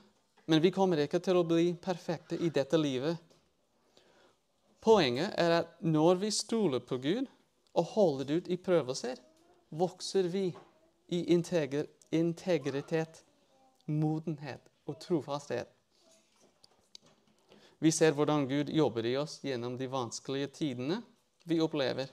men 0.49 0.63
vi 0.63 0.71
kommer 0.73 1.03
ikke 1.03 1.19
til 1.21 1.37
å 1.37 1.45
bli 1.45 1.73
perfekte 1.77 2.39
i 2.39 2.49
dette 2.49 2.79
livet. 2.81 3.19
Poenget 4.81 5.35
er 5.37 5.59
at 5.59 5.75
når 5.85 6.15
vi 6.23 6.31
stoler 6.33 6.81
på 6.81 6.97
Gud 6.97 7.27
og 7.77 7.91
holder 7.93 8.37
ut 8.37 8.47
i 8.49 8.57
prøvelser, 8.57 9.19
vokser 9.69 10.27
vi 10.27 10.49
i 11.11 11.23
integr 11.33 11.85
integritet, 12.11 13.21
modenhet 13.87 14.65
og 14.89 14.97
trofasthet. 14.99 15.69
Vi 17.79 17.91
ser 17.91 18.11
hvordan 18.13 18.47
Gud 18.49 18.69
jobber 18.69 19.05
i 19.07 19.15
oss 19.17 19.37
gjennom 19.45 19.77
de 19.79 19.87
vanskelige 19.89 20.49
tidene 20.57 20.99
vi 21.47 21.61
opplever. 21.63 22.09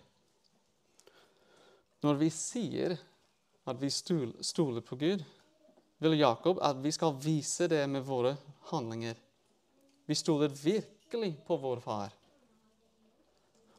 Når 2.05 2.21
vi 2.21 2.31
sier 2.31 2.95
at 3.69 3.81
vi 3.83 3.91
stoler 3.91 4.85
på 4.87 4.97
Gud, 4.97 5.25
vil 5.99 6.19
Jakob 6.21 6.63
at 6.63 6.79
vi 6.81 6.93
skal 6.95 7.19
vise 7.21 7.67
det 7.69 7.83
med 7.91 8.07
våre 8.07 8.37
handlinger. 8.71 9.19
Vi 10.07 10.15
stoler 10.15 10.49
virkelig 10.49 11.35
på 11.47 11.59
vår 11.59 11.83
far. 11.83 12.18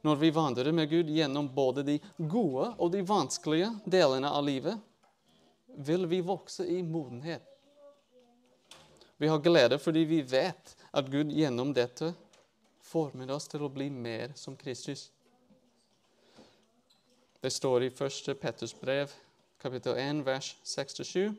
Når 0.02 0.16
vi 0.16 0.30
vandrer 0.32 0.72
med 0.72 0.90
Gud 0.90 1.10
gjennom 1.12 1.50
både 1.54 1.84
de 1.84 1.98
gode 2.18 2.70
og 2.78 2.92
de 2.94 3.02
vanskelige 3.04 3.72
delene 3.86 4.32
av 4.32 4.46
livet, 4.48 4.78
vil 5.76 6.08
vi 6.08 6.22
vokse 6.24 6.66
i 6.68 6.82
modenhet. 6.84 7.44
Vi 9.20 9.28
har 9.28 9.42
glede 9.44 9.80
fordi 9.80 10.06
vi 10.08 10.22
vet 10.24 10.76
at 10.92 11.10
Gud 11.12 11.32
gjennom 11.36 11.74
dette 11.76 12.14
former 12.90 13.32
oss 13.36 13.48
til 13.52 13.66
å 13.66 13.72
bli 13.72 13.90
mer 13.92 14.32
som 14.40 14.56
Kristus. 14.58 15.10
Det 17.40 17.52
står 17.52 17.84
i 17.84 17.92
1. 17.92 18.32
Petters 18.40 18.74
brev, 18.76 19.12
kapittel 19.62 20.00
1, 20.00 20.24
vers 20.28 20.54
6-7. 20.64 21.36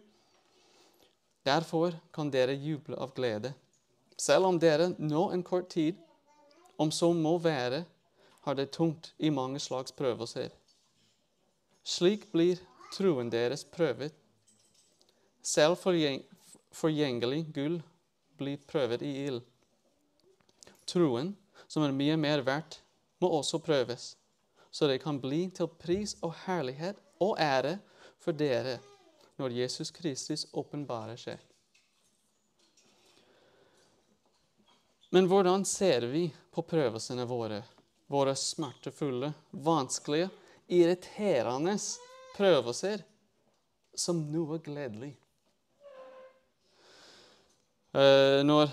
Derfor 1.44 1.96
kan 2.12 2.30
dere 2.32 2.52
juble 2.56 2.96
av 3.00 3.14
glede, 3.16 3.54
selv 4.20 4.48
om 4.48 4.60
dere 4.60 4.90
nå 4.98 5.30
en 5.32 5.42
kort 5.44 5.70
tid, 5.72 5.96
om 6.80 6.92
så 6.92 7.10
må 7.16 7.38
være, 7.40 7.82
har 8.40 8.54
det 8.54 8.72
tungt 8.72 9.12
i 9.18 9.30
mange 9.30 9.60
slags 9.60 9.92
prøvelser. 9.92 10.50
Slik 11.84 12.28
blir 12.32 12.60
troen 12.94 13.30
deres 13.32 13.64
prøvet, 13.64 14.14
selv 15.42 15.78
forgjengelig 15.80 17.44
gull 17.54 17.80
blir 18.40 18.60
prøvet 18.68 19.02
i 19.02 19.12
ild. 19.26 19.42
Troen, 20.88 21.34
som 21.68 21.84
er 21.86 21.94
mye 21.96 22.16
mer 22.20 22.44
verdt, 22.44 22.80
må 23.20 23.28
også 23.36 23.60
prøves, 23.62 24.14
så 24.70 24.88
det 24.88 25.00
kan 25.02 25.20
bli 25.20 25.46
til 25.54 25.68
pris 25.80 26.16
og 26.22 26.34
herlighet 26.46 26.98
og 27.20 27.36
ære 27.40 27.78
for 28.20 28.36
dere 28.36 28.78
når 29.40 29.56
Jesus 29.56 29.90
Kristus 29.90 30.46
åpenbarer 30.52 31.16
seg. 31.20 31.38
Men 35.10 35.26
hvordan 35.26 35.64
ser 35.66 36.06
vi 36.06 36.28
på 36.54 36.62
prøvelsene 36.62 37.24
våre, 37.26 37.64
våre 38.10 38.34
smertefulle, 38.36 39.32
vanskelige, 39.50 40.28
irriterende 40.70 41.76
prøvelser, 42.36 43.04
som 43.94 44.22
noe 44.32 44.58
gledelig? 44.62 45.14
Uh, 47.94 48.42
når 48.46 48.70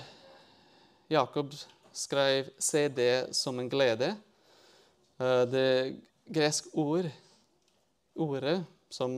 Jakob 1.09 1.53
skrev 1.93 2.49
'se 2.59 2.87
det 2.87 3.35
som 3.35 3.59
en 3.59 3.69
glede'. 3.69 4.15
Eh, 5.19 5.45
Det 5.45 5.95
greske 6.33 6.69
ord, 6.73 7.05
ordet 8.15 8.65
som 8.89 9.11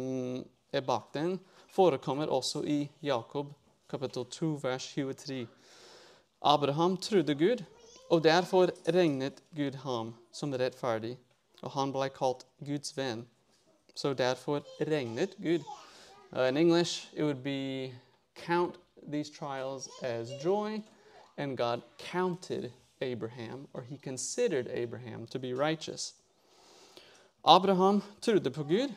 er 0.71 0.81
bak 0.81 1.13
den, 1.13 1.39
forekommer 1.69 2.27
også 2.27 2.63
i 2.63 2.89
Jakob 3.01 3.53
kapittel 3.89 4.25
2, 4.25 4.59
vers 4.63 4.93
23. 4.93 5.47
Abraham 6.41 6.97
trodde 6.97 7.35
Gud, 7.35 7.63
og 8.09 8.23
derfor 8.23 8.71
regnet 8.87 9.43
Gud 9.55 9.75
ham 9.83 10.13
som 10.31 10.53
rettferdig, 10.53 11.17
og 11.61 11.71
han 11.71 11.91
ble 11.93 12.09
kalt 12.09 12.45
Guds 12.65 12.95
venn. 12.97 13.27
Så 13.95 14.13
derfor 14.13 14.63
regnet 14.81 15.35
Gud. 15.37 15.65
Uh, 16.31 16.47
in 16.47 16.57
English, 16.57 17.09
it 17.13 17.23
would 17.23 17.43
be 17.43 17.93
count 18.35 18.75
these 19.11 19.29
trials 19.29 19.89
as 20.03 20.29
joy, 20.43 20.81
and 21.37 21.57
God 21.57 21.81
counted 21.97 22.71
Abraham, 23.01 23.67
or 23.73 23.81
he 23.81 23.97
considered 23.97 24.67
Abraham 24.67 25.25
to 25.27 25.39
be 25.39 25.53
righteous. 25.53 26.13
Abraham 27.45 28.03
trodde 28.21 28.51
på 28.51 28.63
Gud, 28.63 28.89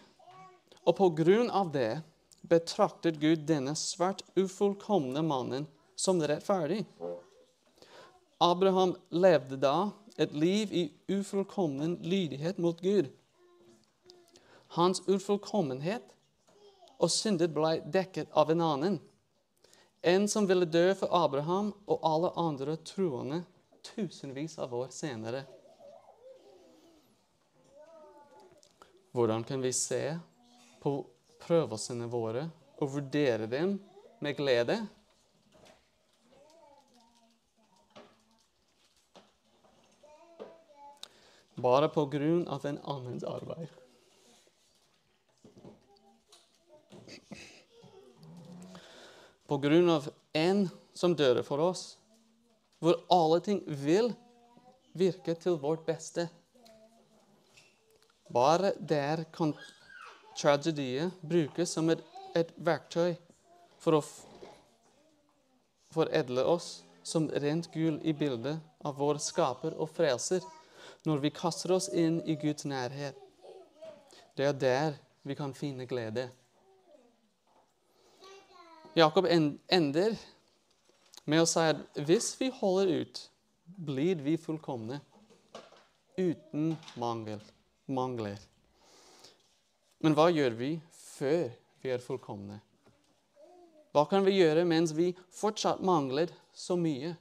og 0.84 0.96
på 0.96 1.08
grunn 1.08 1.50
av 1.50 1.72
det 1.72 2.02
betraktet 2.48 3.20
Gud 3.20 3.46
denne 3.46 3.74
svært 3.78 4.22
ufullkomne 4.36 5.22
mannen 5.22 5.68
som 5.96 6.20
rettferdig. 6.20 6.84
Abraham 8.42 8.96
levde 9.14 9.56
da 9.62 9.92
et 10.16 10.32
liv 10.34 10.72
i 10.74 10.82
ufullkommen 11.08 11.94
lydighet 12.02 12.58
mot 12.58 12.80
Gud. 12.80 13.10
Hans 14.74 15.02
ufullkommenhet 15.06 16.08
og 16.98 17.10
synder 17.12 17.50
ble 17.54 17.76
dekket 17.94 18.32
av 18.34 18.50
en 18.50 18.64
annen. 18.66 18.98
En 20.02 20.26
som 20.28 20.48
ville 20.50 20.66
dø 20.66 20.88
for 20.98 21.14
Abraham 21.14 21.70
og 21.86 22.02
alle 22.02 22.32
andre 22.40 22.74
troende 22.82 23.44
tusenvis 23.94 24.58
av 24.58 24.74
år 24.74 24.90
senere. 24.90 25.44
Hvordan 29.12 29.44
kan 29.44 29.62
vi 29.62 29.70
se 29.76 30.16
på 30.82 30.96
prøvelsene 31.46 32.08
våre 32.10 32.48
og 32.80 32.90
vurdere 32.96 33.46
dem 33.46 33.76
med 34.24 34.38
glede? 34.38 34.80
Bare 41.54 41.88
på 41.88 42.06
grunn 42.06 42.46
av 42.48 42.66
en 42.66 42.78
annens 42.78 43.24
arbeid. 43.24 43.68
På 49.46 49.58
grunn 49.58 49.90
av 49.90 50.08
en 50.32 50.68
som 50.94 51.16
døde 51.16 51.42
for 51.44 51.60
oss, 51.60 51.98
hvor 52.80 53.02
alle 53.12 53.40
ting 53.44 53.60
vil 53.66 54.12
virke 54.96 55.34
til 55.36 55.58
vårt 55.60 55.84
beste. 55.86 56.28
Bare 58.32 58.72
der 58.80 59.24
kan 59.32 59.52
tragediet 60.38 61.12
brukes 61.20 61.76
som 61.76 61.90
et, 61.92 62.00
et 62.34 62.52
verktøy 62.56 63.12
for 63.82 63.98
å 63.98 64.02
foredle 65.92 66.46
oss 66.48 66.78
som 67.04 67.28
rent 67.44 67.68
gull 67.74 67.98
i 68.06 68.14
bildet 68.16 68.62
av 68.86 68.96
vår 68.96 69.20
skaper 69.20 69.76
og 69.76 69.90
frelser 69.92 70.40
når 71.06 71.22
vi 71.22 71.32
kaster 71.34 71.74
oss 71.74 71.88
inn 71.88 72.20
i 72.28 72.36
Guds 72.38 72.66
nærhet. 72.68 73.16
Det 74.36 74.46
er 74.46 74.52
der 74.56 74.94
vi 75.22 75.34
kan 75.34 75.54
finne 75.54 75.86
glede. 75.86 76.28
Jakob 78.96 79.26
ender 79.26 80.16
med 81.24 81.42
å 81.42 81.48
si 81.48 81.62
at 81.72 81.80
hvis 82.06 82.34
vi 82.40 82.50
holder 82.52 82.92
ut, 83.02 83.20
blir 83.64 84.20
vi 84.20 84.36
fullkomne 84.36 85.00
uten 86.18 86.74
mangel, 87.00 87.40
mangler. 87.88 88.36
Men 90.02 90.16
hva 90.18 90.28
gjør 90.34 90.58
vi 90.58 90.74
før 90.92 91.48
vi 91.82 91.92
er 91.94 92.02
fullkomne? 92.04 92.58
Hva 93.92 94.04
kan 94.08 94.24
vi 94.24 94.38
gjøre 94.38 94.64
mens 94.68 94.94
vi 94.96 95.12
fortsatt 95.32 95.82
mangler 95.84 96.32
så 96.56 96.76
mye? 96.80 97.14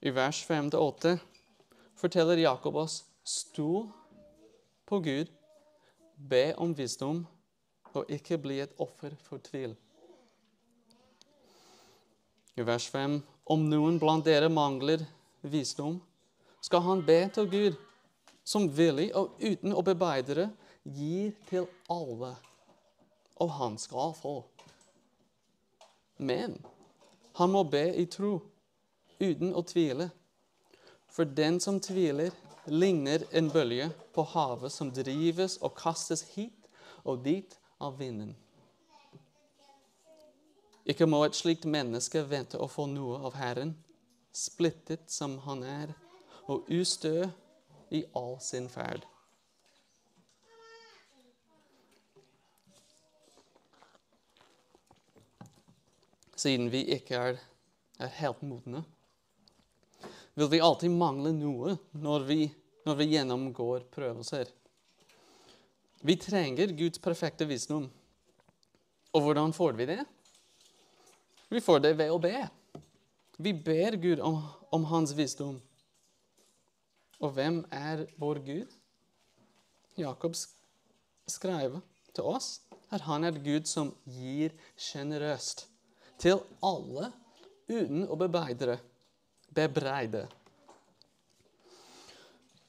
I 0.00 0.10
vers 0.14 0.44
5-8 0.46 1.16
forteller 1.98 2.38
Jakob 2.38 2.76
oss 2.76 3.00
stol 3.26 3.88
på 4.86 5.00
Gud, 5.02 5.30
be 6.14 6.52
om 6.54 6.70
visdom 6.74 7.24
og 7.98 8.10
ikke 8.14 8.38
bli 8.38 8.60
et 8.62 8.76
offer 8.78 9.16
for 9.26 9.42
tvil. 9.42 9.74
I 12.54 12.66
vers 12.66 12.86
5.: 12.90 13.18
Om 13.50 13.64
noen 13.70 13.98
blant 13.98 14.26
dere 14.26 14.48
mangler 14.48 15.02
visdom, 15.42 15.98
skal 16.62 16.84
han 16.86 17.02
be 17.06 17.18
til 17.34 17.50
Gud, 17.50 17.78
som 18.44 18.68
villig 18.70 19.10
og 19.18 19.34
uten 19.42 19.74
å 19.74 19.82
bebeide 19.82 20.34
det, 20.34 20.48
gir 20.84 21.34
til 21.50 21.66
alle, 21.90 22.36
og 23.42 23.50
han 23.58 23.78
skal 23.78 24.14
få. 24.14 24.36
Men 26.18 26.54
han 27.38 27.50
må 27.50 27.64
be 27.66 27.84
i 27.98 28.06
tro, 28.06 28.38
uten 29.20 29.54
å 29.54 29.62
tvile. 29.66 30.10
For 31.08 31.24
den 31.24 31.58
som 31.60 31.80
tviler, 31.80 32.30
ligner 32.68 33.24
en 33.32 33.48
bølge 33.50 33.88
på 34.14 34.24
havet 34.34 34.72
som 34.72 34.90
drives 34.92 35.56
og 35.64 35.74
kastes 35.78 36.24
hit 36.34 36.68
og 37.04 37.24
dit 37.24 37.56
av 37.80 37.96
vinden. 37.98 38.34
Ikke 40.88 41.08
må 41.08 41.20
et 41.24 41.36
slikt 41.36 41.66
menneske 41.68 42.22
vente 42.24 42.60
å 42.60 42.68
få 42.70 42.86
noe 42.88 43.18
av 43.28 43.36
Herren, 43.36 43.74
splittet 44.32 45.10
som 45.12 45.36
han 45.44 45.64
er, 45.64 45.92
og 46.48 46.68
ustø 46.72 47.28
i 47.92 48.04
all 48.16 48.38
sin 48.40 48.70
ferd. 48.72 49.04
Siden 56.38 56.70
vi 56.72 56.84
ikke 56.94 57.20
er, 57.20 57.40
er 57.98 58.14
helt 58.20 58.40
modne, 58.46 58.84
vil 60.38 60.48
vi 60.52 60.60
alltid 60.62 60.92
mangle 60.94 61.32
noe 61.34 61.74
når 61.98 62.26
vi, 62.28 62.44
når 62.86 62.98
vi 63.00 63.06
gjennomgår 63.10 63.88
prøvelser. 63.94 64.50
Vi 66.06 66.14
trenger 66.22 66.70
Guds 66.78 67.00
perfekte 67.02 67.46
visdom. 67.50 67.88
Og 69.16 69.24
hvordan 69.24 69.50
får 69.56 69.74
vi 69.80 69.88
det? 69.90 70.02
Vi 71.50 71.62
får 71.64 71.80
det 71.82 71.94
ved 71.98 72.12
å 72.14 72.20
be. 72.22 72.36
Vi 73.38 73.52
ber 73.54 73.96
Gud 73.98 74.22
om, 74.22 74.38
om 74.74 74.84
hans 74.92 75.14
visdom. 75.18 75.56
Og 77.18 77.32
hvem 77.34 77.64
er 77.74 78.04
vår 78.20 78.38
Gud? 78.46 78.74
Jakob 79.98 80.36
sk- 80.38 80.54
skrev 81.26 81.80
til 82.14 82.28
oss 82.30 82.60
at 82.94 83.02
han 83.08 83.26
er 83.26 83.40
Gud 83.42 83.66
som 83.66 83.90
gir 84.06 84.54
sjenerøst 84.78 85.66
til 86.22 86.38
alle 86.62 87.10
uten 87.66 88.06
å 88.06 88.14
bebeide 88.20 88.70
det. 88.70 88.78
Bebreide. 89.58 90.26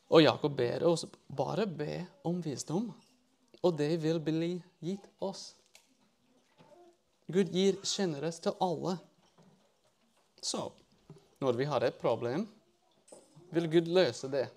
Og 0.09 0.23
Jakob 0.23 0.55
ber 0.57 0.87
oss 0.89 1.05
bare 1.27 1.67
be 1.69 2.01
om 2.25 2.39
visdom, 2.41 2.89
og 3.61 3.75
det 3.77 3.91
vil 4.01 4.17
bli 4.23 4.55
gitt 4.81 5.05
oss. 5.21 5.51
Gud 7.29 7.51
gir 7.53 7.77
sjenerøst 7.85 8.47
til 8.47 8.55
alle. 8.65 8.95
Så 10.41 10.63
når 11.43 11.59
vi 11.59 11.67
har 11.69 11.85
et 11.85 11.99
problem, 12.01 12.47
vil 13.53 13.69
Gud 13.69 13.91
løse 13.93 14.31
det. 14.33 14.47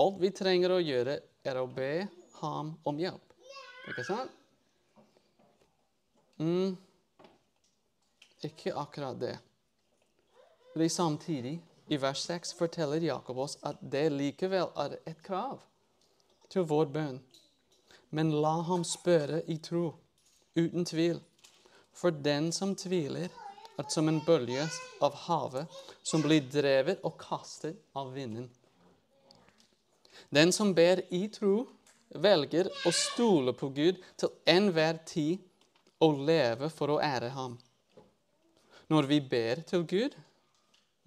Alt 0.00 0.20
vi 0.22 0.32
trenger 0.32 0.72
å 0.72 0.80
gjøre, 0.80 1.18
er 1.44 1.60
å 1.60 1.68
be 1.68 2.06
ham 2.40 2.72
om 2.88 2.98
hjelp. 3.00 3.36
Ikke 3.90 4.06
sant? 4.08 4.32
Mm. 6.40 6.76
Ikke 8.48 8.72
akkurat 8.80 9.20
det. 9.20 9.36
Fordi 10.72 10.88
samtidig, 10.88 11.56
i 11.88 11.96
vers 11.96 12.22
6, 12.26 12.54
forteller 12.54 13.02
Jakob 13.02 13.38
oss 13.38 13.58
at 13.66 13.80
det 13.92 14.06
likevel 14.12 14.70
er 14.78 14.96
et 15.06 15.22
krav 15.26 15.58
til 16.50 16.66
vår 16.70 16.92
bønn. 16.94 17.18
Men 18.10 18.30
la 18.42 18.60
ham 18.66 18.84
spørre 18.86 19.42
i 19.50 19.58
tro, 19.62 19.94
uten 20.58 20.86
tvil. 20.86 21.20
For 21.94 22.14
den 22.14 22.52
som 22.52 22.76
tviler, 22.78 23.28
er 23.78 23.88
som 23.88 24.08
en 24.08 24.20
bølge 24.26 24.66
av 25.02 25.14
havet 25.26 25.78
som 26.06 26.22
blir 26.22 26.46
drevet 26.52 27.02
og 27.06 27.16
kastet 27.18 27.78
av 27.96 28.12
vinden. 28.14 28.48
Den 30.30 30.52
som 30.52 30.74
ber 30.74 31.02
i 31.10 31.26
tro, 31.32 31.64
velger 32.10 32.68
å 32.86 32.92
stole 32.94 33.54
på 33.56 33.70
Gud 33.74 34.00
til 34.18 34.32
enhver 34.50 34.98
tid 35.06 35.38
og 36.02 36.20
leve 36.26 36.70
for 36.72 36.92
å 36.94 37.00
ære 37.02 37.30
ham. 37.34 37.56
Når 38.90 39.06
vi 39.10 39.20
ber 39.22 39.62
til 39.66 39.86
Gud, 39.86 40.16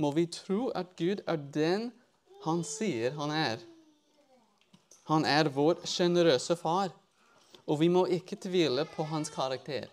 må 0.01 0.12
vi 0.15 0.25
tro 0.32 0.69
at 0.75 0.95
Gud 0.97 1.21
er 1.27 1.38
den 1.38 1.91
han 2.43 2.63
sier 2.67 3.13
han 3.15 3.32
er. 3.32 3.62
Han 5.08 5.25
er 5.27 5.51
vår 5.51 5.84
sjenerøse 5.88 6.56
far, 6.60 6.91
og 7.67 7.79
vi 7.79 7.89
må 7.91 8.06
ikke 8.12 8.39
tvile 8.39 8.86
på 8.95 9.06
hans 9.08 9.32
karakter. 9.32 9.88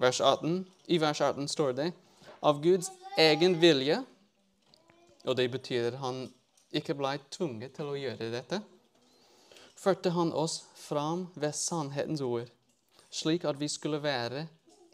Vers 0.00 0.20
18, 0.20 0.62
I 0.88 0.98
vers 1.00 1.20
18 1.20 1.48
står 1.48 1.76
det 1.76 1.90
av 2.42 2.60
Guds 2.64 2.90
egen 3.20 3.58
vilje, 3.60 4.00
og 5.24 5.36
det 5.36 5.50
betyr 5.52 5.98
han 6.00 6.24
ikke 6.72 6.96
ble 6.96 7.18
tvunget 7.30 7.76
til 7.76 7.92
å 7.92 7.98
gjøre 7.98 8.30
dette, 8.32 8.62
førte 9.76 10.12
han 10.16 10.32
oss 10.32 10.62
fram 10.78 11.26
ved 11.34 11.54
sannhetens 11.56 12.24
ord, 12.24 12.48
slik 13.12 13.44
at 13.48 13.60
vi 13.60 13.68
skulle 13.68 14.00
være 14.02 14.46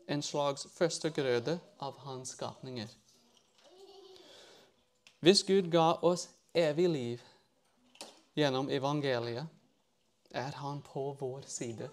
en 0.09 0.23
slags 0.25 0.67
førstegrøde 0.75 1.59
av 1.85 1.99
hans 2.07 2.35
skapninger. 2.35 2.88
Hvis 5.21 5.43
Gud 5.43 5.71
ga 5.73 5.97
oss 6.07 6.29
evig 6.55 6.89
liv 6.89 7.23
gjennom 8.39 8.69
evangeliet, 8.71 9.47
er 10.31 10.53
han 10.61 10.83
på 10.85 11.11
vår 11.19 11.47
side. 11.51 11.89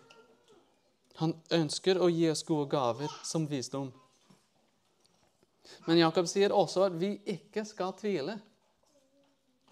Han 1.17 1.33
ønsker 1.55 1.97
å 1.97 2.09
gi 2.11 2.27
oss 2.29 2.43
gode 2.45 2.67
gaver 2.75 3.11
som 3.25 3.47
visdom. 3.49 3.87
Men 5.87 6.03
Jakob 6.03 6.27
sier 6.29 6.53
også 6.53 6.85
at 6.89 6.97
vi 7.01 7.15
ikke 7.33 7.63
skal 7.65 7.95
tvile. 7.97 8.37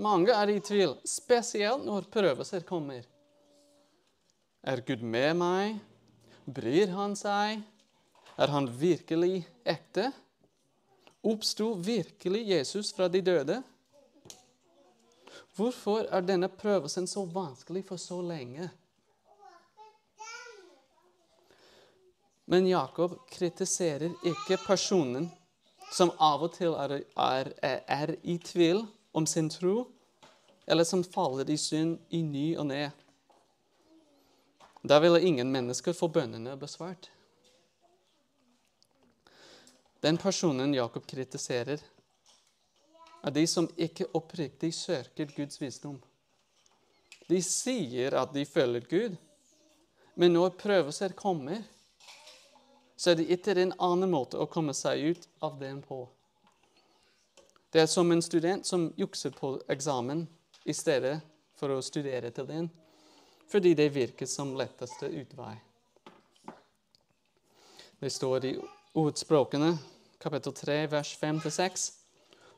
Mange 0.02 0.34
er 0.34 0.50
i 0.50 0.62
tvil, 0.63 0.96
spesielt 1.06 1.86
når 1.86 2.10
prøvelser 2.13 2.66
kommer. 2.66 3.04
Er 4.63 4.82
Gud 4.88 5.04
med 5.06 5.36
meg? 5.38 5.78
Bryr 6.48 6.89
han 6.96 7.13
seg? 7.20 7.62
Er 8.34 8.50
han 8.50 8.66
virkelig 8.80 9.44
ekte? 9.62 10.10
Oppsto 11.23 11.73
virkelig 11.79 12.47
Jesus 12.47 12.91
fra 12.93 13.07
de 13.07 13.21
døde? 13.21 13.62
Hvorfor 15.55 16.07
er 16.12 16.25
denne 16.25 16.49
prøvelsen 16.49 17.07
så 17.07 17.23
vanskelig 17.25 17.86
for 17.88 18.01
så 18.01 18.19
lenge? 18.21 18.69
Men 22.45 22.67
Jakob 22.67 23.15
kritiserer 23.31 24.12
ikke 24.25 24.57
personen 24.65 25.29
som 25.93 26.12
av 26.19 26.43
og 26.43 26.55
til 26.57 26.75
er, 26.75 26.97
er, 27.15 27.53
er, 27.88 28.15
i 28.23 28.36
tvil 28.41 28.83
om 29.13 29.25
sin 29.29 29.47
tro, 29.53 29.86
eller 30.67 30.83
som 30.83 31.05
faller 31.05 31.49
i 31.53 31.57
synd 31.57 31.99
i 32.09 32.19
ny 32.25 32.47
og 32.57 32.67
ne. 32.73 32.83
Da 34.83 34.99
ville 34.99 35.21
ingen 35.21 35.51
mennesker 35.53 35.95
få 35.95 36.09
bønnene 36.12 36.57
besvart. 36.59 37.12
Den 40.04 40.18
personen 40.18 40.74
Jakob 40.74 41.06
kritiserer, 41.08 41.80
er 43.24 43.32
de 43.32 43.44
som 43.48 43.70
ikke 43.80 44.10
oppriktig 44.12 44.74
søker 44.76 45.30
Guds 45.32 45.62
visdom. 45.62 45.96
De 47.30 47.39
sier 47.39 48.18
at 48.20 48.34
de 48.36 48.44
følger 48.44 48.84
Gud, 48.89 49.16
men 50.20 50.36
når 50.36 50.58
prøvelser 50.60 51.16
kommer, 51.16 51.63
så 53.00 53.13
er 53.13 53.22
det 53.22 53.30
ikke 53.32 53.56
en 53.62 53.72
annen 53.80 54.12
måte 54.12 54.36
å 54.44 54.50
komme 54.52 54.76
seg 54.76 55.06
ut 55.13 55.30
av 55.39 55.56
den 55.63 55.80
på. 55.88 56.02
Det 57.72 57.86
er 57.86 57.88
som 57.88 58.12
en 58.12 58.22
student 58.22 58.68
som 58.68 58.89
jukser 59.00 59.32
på 59.32 59.54
eksamen 59.72 60.26
i 60.68 60.76
stedet 60.76 61.16
for 61.56 61.72
å 61.72 61.80
studere 61.80 62.36
til 62.36 62.52
den, 62.52 62.70
fordi 63.48 63.72
det 63.80 63.88
virker 63.96 64.28
som 64.28 64.52
letteste 64.60 65.08
utvei. 65.08 65.56
Det 68.04 68.12
står 68.12 68.52
i 68.52 68.56
ordspråkene 69.00 69.74
kapittel 70.23 70.53
3, 70.53 70.88
vers 70.88 71.17
5-6. 71.19 71.91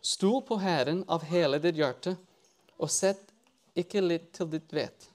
Stol 0.02 0.42
på 0.46 0.58
Herren 0.62 1.02
av 1.08 1.24
hele 1.26 1.58
ditt 1.58 1.80
hjerte, 1.80 2.14
og 2.78 2.92
sett 2.94 3.32
ikke 3.74 4.04
litt 4.04 4.28
til 4.38 4.52
ditt 4.52 4.74
vet. 4.76 5.08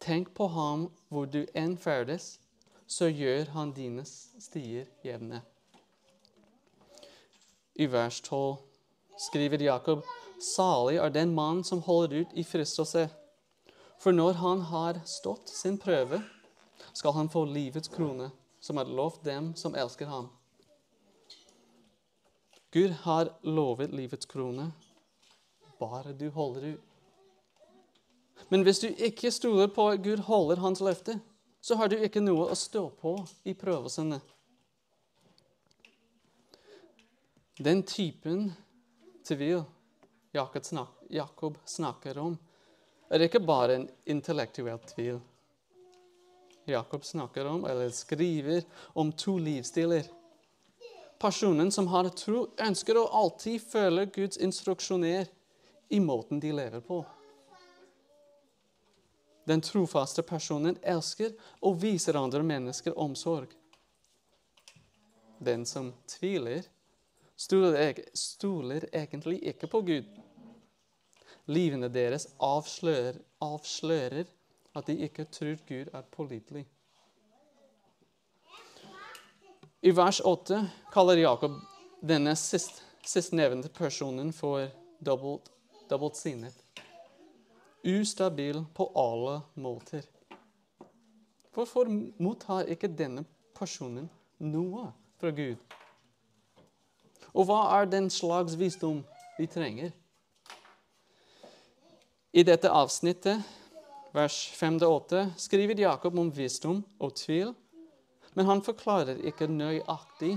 Tenk 0.00 0.32
på 0.32 0.48
ham 0.54 0.86
hvor 1.12 1.28
du 1.28 1.42
enn 1.52 1.76
ferdes, 1.76 2.38
så 2.88 3.10
gjør 3.10 3.52
han 3.52 3.74
dine 3.76 4.06
stier 4.08 4.88
jevne. 5.04 5.42
I 7.76 7.84
vers 7.92 8.22
12 8.24 8.56
skriver 9.28 9.60
Jakob, 9.68 10.08
salig 10.40 10.96
er 11.04 11.12
den 11.12 11.36
mann 11.36 11.60
som 11.68 11.84
holder 11.84 12.24
ut 12.24 12.32
i 12.32 12.48
fristelse. 12.48 13.10
For 14.00 14.16
når 14.16 14.40
han 14.40 14.64
har 14.72 15.04
stått 15.04 15.52
sin 15.52 15.76
prøve, 15.76 16.24
skal 16.96 17.12
han 17.12 17.28
få 17.28 17.44
livets 17.44 17.92
krone, 17.92 18.32
som 18.60 18.80
er 18.80 18.88
lovt 18.88 19.20
dem 19.28 19.52
som 19.56 19.76
elsker 19.76 20.08
ham. 20.08 20.32
Gud 22.70 22.90
har 22.90 23.32
lovet 23.42 23.90
livets 23.90 24.26
krone, 24.30 24.68
bare 25.78 26.12
du 26.12 26.28
holder 26.30 26.66
ut. 26.74 26.86
Men 28.48 28.62
hvis 28.62 28.80
du 28.82 28.88
ikke 28.88 29.30
stoler 29.34 29.68
på 29.74 29.88
at 29.90 30.02
Gud 30.04 30.22
holder 30.26 30.62
hans 30.62 30.80
løfte, 30.80 31.18
så 31.60 31.76
har 31.76 31.90
du 31.90 31.98
ikke 31.98 32.22
noe 32.22 32.46
å 32.50 32.56
stå 32.56 32.86
på 33.02 33.16
i 33.44 33.54
prøvelsene. 33.58 34.20
Den 37.60 37.82
typen 37.84 38.52
tvil 39.26 39.66
Jakob 40.32 41.58
snakker 41.66 42.22
om, 42.22 42.38
er 43.10 43.26
ikke 43.26 43.42
bare 43.42 43.80
en 43.80 43.88
intellektuell 44.06 44.78
tvil. 44.94 45.18
Jakob 46.70 47.04
snakker 47.04 47.50
om, 47.50 47.66
eller 47.66 47.90
skriver 47.90 48.62
om 48.94 49.10
to 49.12 49.36
livsstiler 49.42 50.06
personen 51.20 51.72
som 51.72 51.86
har 51.92 52.08
tro, 52.16 52.46
ønsker 52.56 52.96
å 52.96 53.08
alltid 53.22 53.60
følge 53.60 54.06
Guds 54.14 54.40
instruksjoner 54.40 55.28
i 55.92 56.00
måten 56.00 56.40
de 56.40 56.52
lever 56.52 56.80
på. 56.80 57.02
Den 59.44 59.60
trofaste 59.64 60.22
personen 60.22 60.78
elsker 60.82 61.32
og 61.66 61.80
viser 61.82 62.16
andre 62.16 62.42
mennesker 62.46 62.96
omsorg. 62.98 63.52
Den 65.40 65.64
som 65.66 65.92
tviler, 66.08 66.64
stoler, 67.36 68.86
egentlig 68.92 69.40
ikke 69.52 69.68
på 69.72 69.80
Gud. 69.88 70.10
Livene 71.50 71.88
deres 71.88 72.28
avslører, 72.36 73.16
avslører 73.42 74.28
at 74.76 74.86
de 74.86 75.00
ikke 75.08 75.26
tror 75.32 75.56
Gud 75.66 75.88
er 75.92 76.04
pålitelig. 76.12 76.66
I 79.82 79.90
vers 79.96 80.20
8 80.20 80.66
kaller 80.92 81.16
Jakob 81.16 81.54
denne 82.04 82.34
sist, 82.36 82.82
sistnevnte 83.00 83.70
personen 83.72 84.28
for 84.32 84.66
dobbelt, 85.00 85.46
dobbelt 85.88 86.18
sinnet. 86.20 86.52
Ustabil 87.80 88.60
på 88.76 88.90
alle 88.92 89.38
måter. 89.54 90.04
Hvorfor 91.56 91.88
mottar 92.20 92.68
ikke 92.68 92.90
denne 92.92 93.24
personen 93.56 94.10
noe 94.36 94.90
fra 95.16 95.32
Gud? 95.32 95.56
Og 97.32 97.48
hva 97.48 97.62
er 97.78 97.88
den 97.88 98.10
slags 98.12 98.58
visdom 98.60 99.00
vi 99.38 99.48
trenger? 99.48 99.96
I 102.36 102.44
dette 102.44 102.68
avsnittet, 102.68 103.40
vers 104.12 104.42
5-8, 104.60 105.24
skriver 105.40 105.86
Jakob 105.88 106.20
om 106.20 106.28
visdom 106.36 106.84
og 107.00 107.16
tvil 107.16 107.56
men 108.34 108.46
han 108.46 108.62
forklarer 108.62 109.22
ikke 109.26 109.48
nøyaktig 109.50 110.36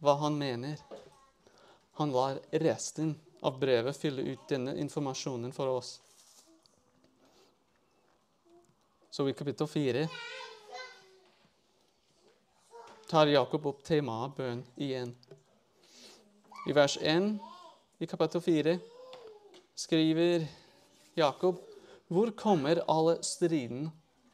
hva 0.00 0.16
han 0.20 0.36
mener. 0.38 0.80
Han 2.00 2.12
lar 2.12 2.40
resten 2.62 3.14
av 3.42 3.58
brevet 3.60 3.96
fylle 3.96 4.22
ut 4.22 4.48
denne 4.48 4.76
informasjonen 4.80 5.52
for 5.52 5.72
oss. 5.72 5.98
Så 9.10 9.28
i 9.28 9.34
kapittel 9.34 9.66
4 9.68 10.06
tar 13.10 13.26
Jakob 13.26 13.66
opp 13.66 13.80
temaet 13.82 14.36
bønn 14.36 14.60
igjen. 14.78 15.16
I 16.68 16.76
vers 16.76 16.94
1 17.00 17.32
i 17.98 18.06
kapittel 18.06 18.44
4 18.44 18.76
skriver 19.74 20.46
Jakob 21.18 21.58
hvor 22.10 22.30
kommer 22.38 22.82
alle 22.90 23.16
striden 23.26 23.88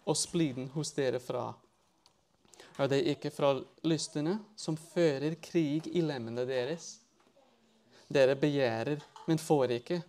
og 0.04 0.16
spliden 0.16 0.68
hos 0.74 0.92
dere 0.96 1.20
fra? 1.20 1.54
Er 2.76 2.90
det 2.92 3.02
ikke 3.08 3.30
fra 3.32 3.54
lystene 3.88 4.36
som 4.58 4.76
fører 4.76 5.38
krig 5.40 5.88
i 5.96 6.02
lemmene 6.04 6.44
deres? 6.48 6.98
Dere 8.08 8.36
begjærer, 8.38 9.00
men 9.26 9.40
får 9.40 9.78
ikke. 9.78 10.02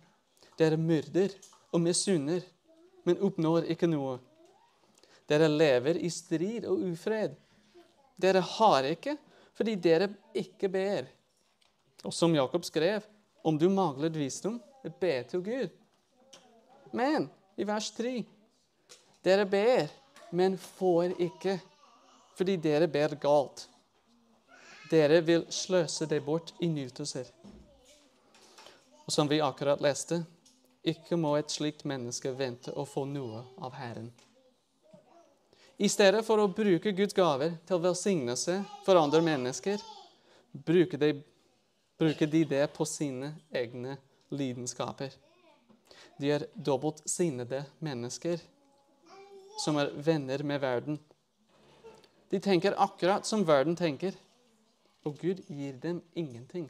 Dere 0.60 0.76
myrder 0.76 1.32
og 1.72 1.80
misunner, 1.80 2.44
men 3.08 3.22
oppnår 3.24 3.70
ikke 3.72 3.88
noe. 3.88 4.18
Dere 5.28 5.48
lever 5.48 5.98
i 6.04 6.10
strid 6.12 6.66
og 6.68 6.84
ufred. 6.90 7.34
Dere 8.20 8.44
har 8.44 8.88
ikke 8.92 9.16
fordi 9.58 9.74
dere 9.74 10.12
ikke 10.36 10.68
ber. 10.70 11.08
Og 12.06 12.14
som 12.14 12.34
Jakob 12.36 12.64
skrev, 12.64 13.02
om 13.42 13.56
du 13.58 13.66
mangler 13.72 14.12
visdom, 14.14 14.60
be 15.00 15.14
til 15.28 15.42
Gud. 15.42 15.72
Men 16.92 17.26
i 17.58 17.66
vers 17.66 17.90
3 17.96 18.20
dere 19.24 19.44
ber, 19.50 19.88
men 20.30 20.54
får 20.56 21.16
ikke 21.18 21.58
fordi 22.38 22.56
dere 22.62 22.86
ber 22.88 23.16
galt. 23.20 23.66
Dere 24.90 25.20
vil 25.26 25.44
sløse 25.52 26.06
det 26.08 26.22
bort 26.24 26.54
i 26.62 26.68
nytelser. 26.70 27.26
Og 29.04 29.12
som 29.12 29.28
vi 29.28 29.40
akkurat 29.42 29.82
leste, 29.82 30.22
ikke 30.86 31.18
må 31.18 31.34
et 31.36 31.52
slikt 31.52 31.84
menneske 31.88 32.30
vente 32.38 32.72
å 32.72 32.86
få 32.88 33.04
noe 33.08 33.42
av 33.60 33.74
Herren. 33.76 34.10
I 35.78 35.88
stedet 35.90 36.24
for 36.26 36.40
å 36.42 36.50
bruke 36.50 36.92
Guds 36.96 37.14
gaver 37.14 37.54
til 37.68 37.82
velsignelse 37.82 38.58
for 38.86 38.98
andre 38.98 39.20
mennesker, 39.22 39.82
bruker 40.52 40.98
de, 40.98 41.12
bruker 41.98 42.26
de 42.26 42.44
det 42.50 42.64
på 42.74 42.86
sine 42.88 43.34
egne 43.54 43.98
lidenskaper. 44.34 45.12
De 46.18 46.32
er 46.34 46.48
dobbeltsinnede 46.54 47.62
mennesker 47.84 48.42
som 49.62 49.78
er 49.78 49.92
venner 49.94 50.42
med 50.42 50.60
verden. 50.62 50.98
De 52.30 52.40
tenker 52.40 52.76
akkurat 52.76 53.26
som 53.26 53.46
verden 53.46 53.76
tenker, 53.76 54.12
og 55.04 55.16
Gud 55.20 55.40
gir 55.48 55.78
dem 55.80 56.02
ingenting. 56.14 56.68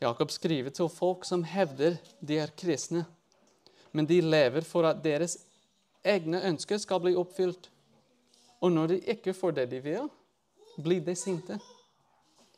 Jakob 0.00 0.30
skriver 0.30 0.70
til 0.70 0.88
folk 0.92 1.24
som 1.24 1.44
hevder 1.44 1.96
de 2.20 2.38
er 2.38 2.52
kristne, 2.58 3.06
men 3.92 4.06
de 4.06 4.20
lever 4.20 4.60
for 4.60 4.84
at 4.84 5.00
deres 5.04 5.38
egne 6.04 6.42
ønsker 6.44 6.78
skal 6.78 7.00
bli 7.00 7.14
oppfylt. 7.16 7.70
Og 8.60 8.72
når 8.72 8.86
de 8.92 9.00
ikke 9.16 9.34
får 9.34 9.56
det 9.56 9.70
de 9.70 9.80
vil, 9.82 10.10
blir 10.82 11.00
de 11.00 11.14
sinte. 11.16 11.58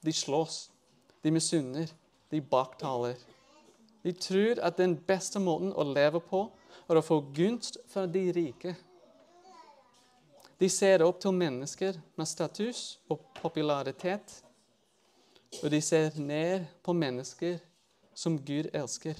De 0.05 0.13
slåss, 0.13 0.69
de 1.25 1.31
misunner, 1.31 1.87
de 2.31 2.41
baktaler. 2.41 3.17
De 4.03 4.13
tror 4.13 4.61
at 4.63 4.79
den 4.79 4.97
beste 4.97 5.41
måten 5.43 5.73
å 5.73 5.87
leve 5.87 6.21
på 6.21 6.45
er 6.89 6.99
å 6.99 7.05
få 7.05 7.21
gunst 7.35 7.79
fra 7.91 8.07
de 8.07 8.29
rike. 8.35 8.75
De 10.59 10.69
ser 10.71 11.05
opp 11.07 11.21
til 11.23 11.35
mennesker 11.37 11.99
med 12.19 12.27
status 12.27 12.99
og 13.11 13.23
popularitet 13.39 14.41
og 15.63 15.71
de 15.73 15.81
ser 15.83 16.17
ned 16.21 16.67
på 16.85 16.93
mennesker 16.93 17.59
som 18.15 18.37
Gud 18.39 18.69
elsker. 18.77 19.17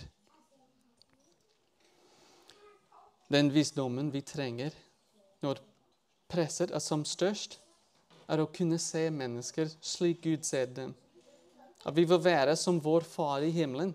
Den 3.29 3.51
visdommen 3.53 4.13
vi 4.13 4.23
trenger 4.25 4.77
når 5.45 5.61
presset 6.29 6.73
er 6.75 6.83
som 6.85 7.05
størst, 7.09 7.59
er 8.29 8.43
å 8.43 8.51
kunne 8.53 8.77
se 8.81 9.07
mennesker 9.13 9.71
slik 9.81 10.21
Gud 10.25 10.45
ser 10.45 10.69
dem. 10.77 10.93
At 11.87 11.97
vi 11.97 12.05
vil 12.09 12.21
være 12.21 12.57
som 12.61 12.81
vår 12.83 13.07
Far 13.09 13.45
i 13.45 13.53
himmelen, 13.55 13.95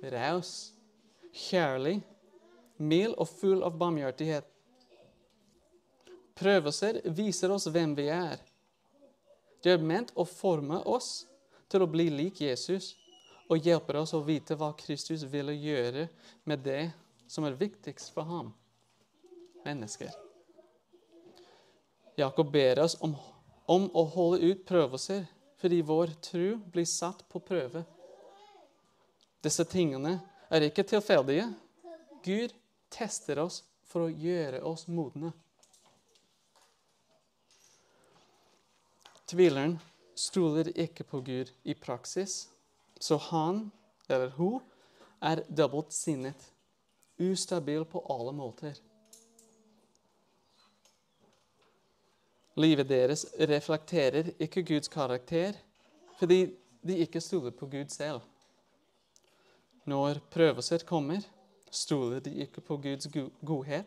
raus, 0.00 0.72
kjærlig, 1.34 1.98
mild 2.78 3.16
og 3.18 3.28
full 3.28 3.64
av 3.66 3.76
barmhjertighet. 3.76 4.46
Prøvelser 6.38 7.00
viser 7.16 7.50
oss 7.50 7.66
hvem 7.72 7.96
vi 7.98 8.06
er. 8.14 8.38
Det 9.62 9.74
er 9.74 9.82
ment 9.82 10.12
å 10.14 10.26
forme 10.28 10.78
oss 10.86 11.26
til 11.68 11.82
å 11.82 11.90
bli 11.90 12.08
lik 12.14 12.40
Jesus 12.44 12.92
og 13.48 13.64
hjelper 13.64 13.98
oss 14.02 14.14
å 14.14 14.22
vite 14.24 14.56
hva 14.58 14.70
Kristus 14.78 15.24
ville 15.26 15.54
gjøre 15.56 16.06
med 16.46 16.62
det 16.64 16.90
som 17.28 17.44
er 17.48 17.58
viktigst 17.58 18.12
for 18.14 18.28
ham 18.28 18.52
mennesker. 19.64 20.12
Jakob 22.18 22.52
ber 22.52 22.80
oss 22.82 22.96
om, 23.00 23.16
om 23.66 23.88
å 23.94 24.04
holde 24.14 24.52
ut 24.52 24.64
prøvelser 24.66 25.26
fordi 25.58 25.82
vår 25.82 26.14
tro 26.22 26.54
blir 26.70 26.86
satt 26.86 27.24
på 27.30 27.42
prøve. 27.42 27.82
Disse 29.42 29.66
tingene 29.66 30.18
er 30.50 30.66
ikke 30.66 30.86
tilfeldige. 30.86 31.48
Gud 32.22 32.54
tester 32.90 33.42
oss 33.42 33.62
for 33.90 34.06
å 34.06 34.12
gjøre 34.12 34.62
oss 34.66 34.86
modne. 34.90 35.32
Tvileren 39.28 39.76
stoler 40.16 40.70
ikke 40.72 41.04
på 41.04 41.20
Gud 41.20 41.50
i 41.68 41.74
praksis, 41.76 42.46
så 43.00 43.18
han 43.28 43.66
eller 44.08 44.32
hun 44.38 44.62
er 45.20 45.42
dobbeltsinnet, 45.52 46.46
ustabil 47.20 47.84
på 47.84 48.00
alle 48.08 48.32
måter. 48.32 48.78
Livet 52.58 52.88
deres 52.88 53.26
reflekterer 53.36 54.32
ikke 54.40 54.64
Guds 54.66 54.88
karakter 54.90 55.58
fordi 56.18 56.40
de 56.82 56.96
ikke 57.04 57.20
stoler 57.20 57.52
på 57.54 57.68
Gud 57.70 57.92
selv. 57.92 58.24
Når 59.84 60.18
prøvelser 60.32 60.82
kommer, 60.88 61.20
stoler 61.70 62.24
de 62.24 62.32
ikke 62.46 62.64
på 62.64 62.80
Guds 62.82 63.06
godhet. 63.44 63.84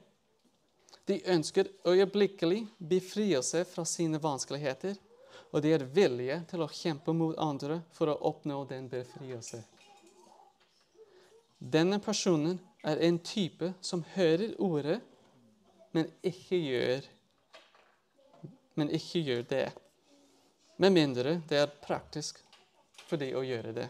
De 1.07 1.17
ønsker 1.33 1.67
øyeblikkelig 1.87 2.67
befrielse 2.77 3.65
fra 3.65 3.85
sine 3.85 4.21
vanskeligheter 4.23 4.95
og 5.51 5.61
de 5.63 5.73
er 5.75 5.83
villige 5.83 6.37
til 6.47 6.63
å 6.63 6.71
kjempe 6.71 7.13
mot 7.15 7.35
andre 7.41 7.81
for 7.95 8.11
å 8.11 8.19
oppnå 8.31 8.63
den 8.69 8.87
befrielse. 8.91 9.59
Denne 11.59 11.99
personen 12.01 12.57
er 12.87 13.01
en 13.05 13.19
type 13.21 13.73
som 13.83 14.03
hører 14.15 14.55
ordet, 14.63 14.99
men 15.91 16.07
ikke 16.25 16.57
gjør, 16.57 17.07
men 18.79 18.93
ikke 18.95 19.21
gjør 19.21 19.43
det. 19.49 19.65
Med 20.81 20.95
mindre 20.95 21.35
det 21.49 21.59
er 21.59 21.73
praktisk 21.83 22.39
for 23.05 23.19
de 23.21 23.33
å 23.35 23.43
gjøre 23.45 23.75
det. 23.75 23.89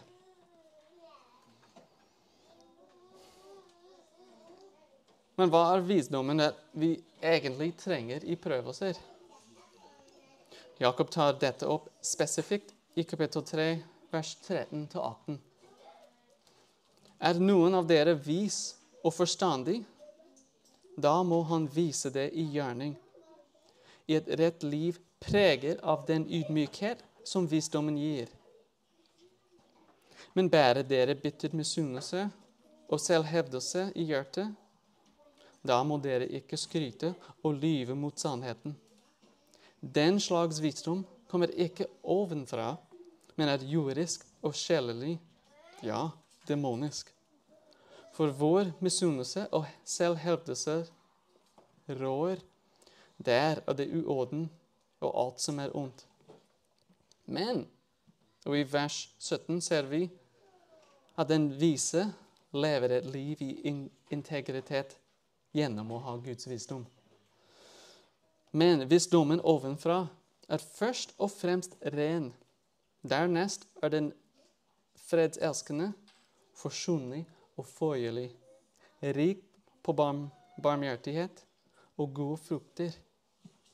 Men 5.38 5.48
hva 5.48 5.62
er 5.72 5.86
visdommen 5.86 6.42
vi 6.76 6.92
egentlig 7.22 7.72
trenger 7.80 8.26
i 8.28 8.36
prøvelser? 8.36 8.98
Jakob 10.82 11.10
tar 11.10 11.32
dette 11.38 11.66
opp 11.66 11.88
spesifikt 12.02 12.74
i 12.94 13.04
kapittel 13.04 13.42
3, 13.46 13.66
vers 14.10 14.38
13-18. 14.48 15.36
Er 17.22 17.38
noen 17.38 17.76
av 17.78 17.86
dere 17.86 18.16
vis 18.18 18.56
og 19.04 19.14
forstandig? 19.14 19.76
Da 20.98 21.14
må 21.22 21.38
han 21.52 21.68
vise 21.70 22.10
det 22.10 22.32
i 22.34 22.48
gjerning. 22.56 22.96
I 24.10 24.18
et 24.18 24.34
rett 24.42 24.66
liv 24.66 24.98
preger 25.22 25.78
av 25.86 26.02
den 26.10 26.26
ydmykhet 26.26 27.06
som 27.22 27.46
visdommen 27.46 28.02
gir. 28.02 28.26
Men 30.34 30.50
bærer 30.50 30.82
dere 30.82 31.14
bitter 31.14 31.54
misunnelse 31.54 32.26
og 32.90 33.06
selvhevdelse 33.06 33.92
i 33.94 34.10
hjertet? 34.10 34.50
Da 35.62 35.84
må 35.86 36.02
dere 36.02 36.26
ikke 36.26 36.58
skryte 36.58 37.14
og 37.44 37.60
lyve 37.62 37.94
mot 37.94 38.18
sannheten. 38.18 38.74
Den 39.82 40.20
slags 40.20 40.60
visdom 40.62 41.02
kommer 41.28 41.50
ikke 41.50 41.88
ovenfra, 42.02 42.76
men 43.36 43.48
er 43.48 43.64
jordisk 43.66 44.24
og 44.42 44.54
sjelelig, 44.54 45.16
ja, 45.82 46.08
demonisk. 46.48 47.10
For 48.14 48.30
vår 48.30 48.70
misunnelse 48.84 49.48
og 49.50 49.66
selvhevdelse 49.84 50.84
rår, 51.88 52.38
der 53.18 53.62
av 53.66 53.76
det 53.76 53.88
uorden 53.90 54.48
og 55.02 55.12
alt 55.26 55.42
som 55.42 55.58
er 55.58 55.74
ondt. 55.76 56.06
Men 57.26 57.66
og 58.46 58.58
i 58.58 58.66
vers 58.66 59.06
17 59.18 59.60
ser 59.62 59.86
vi 59.90 60.06
at 61.18 61.28
den 61.30 61.50
vise 61.60 62.08
lever 62.52 62.98
et 62.98 63.06
liv 63.06 63.42
i 63.44 63.52
integritet 64.10 64.96
gjennom 65.54 65.92
å 65.94 66.00
ha 66.06 66.16
Guds 66.24 66.48
visdom. 66.50 66.82
Men 68.52 68.84
hvis 68.88 69.06
dommen 69.08 69.40
ovenfra 69.40 70.06
er 70.48 70.60
først 70.60 71.14
og 71.18 71.30
fremst 71.32 71.76
ren, 71.94 72.32
dernest 73.02 73.64
er 73.82 73.88
den 73.88 74.12
fredselskende, 75.08 75.92
forsonlig 76.54 77.24
og 77.56 77.66
føyelig, 77.66 78.28
rik 79.02 79.40
på 79.82 79.92
barm, 79.92 80.26
barmhjertighet 80.62 81.44
og 81.96 82.14
gode 82.14 82.36
frukter, 82.36 82.92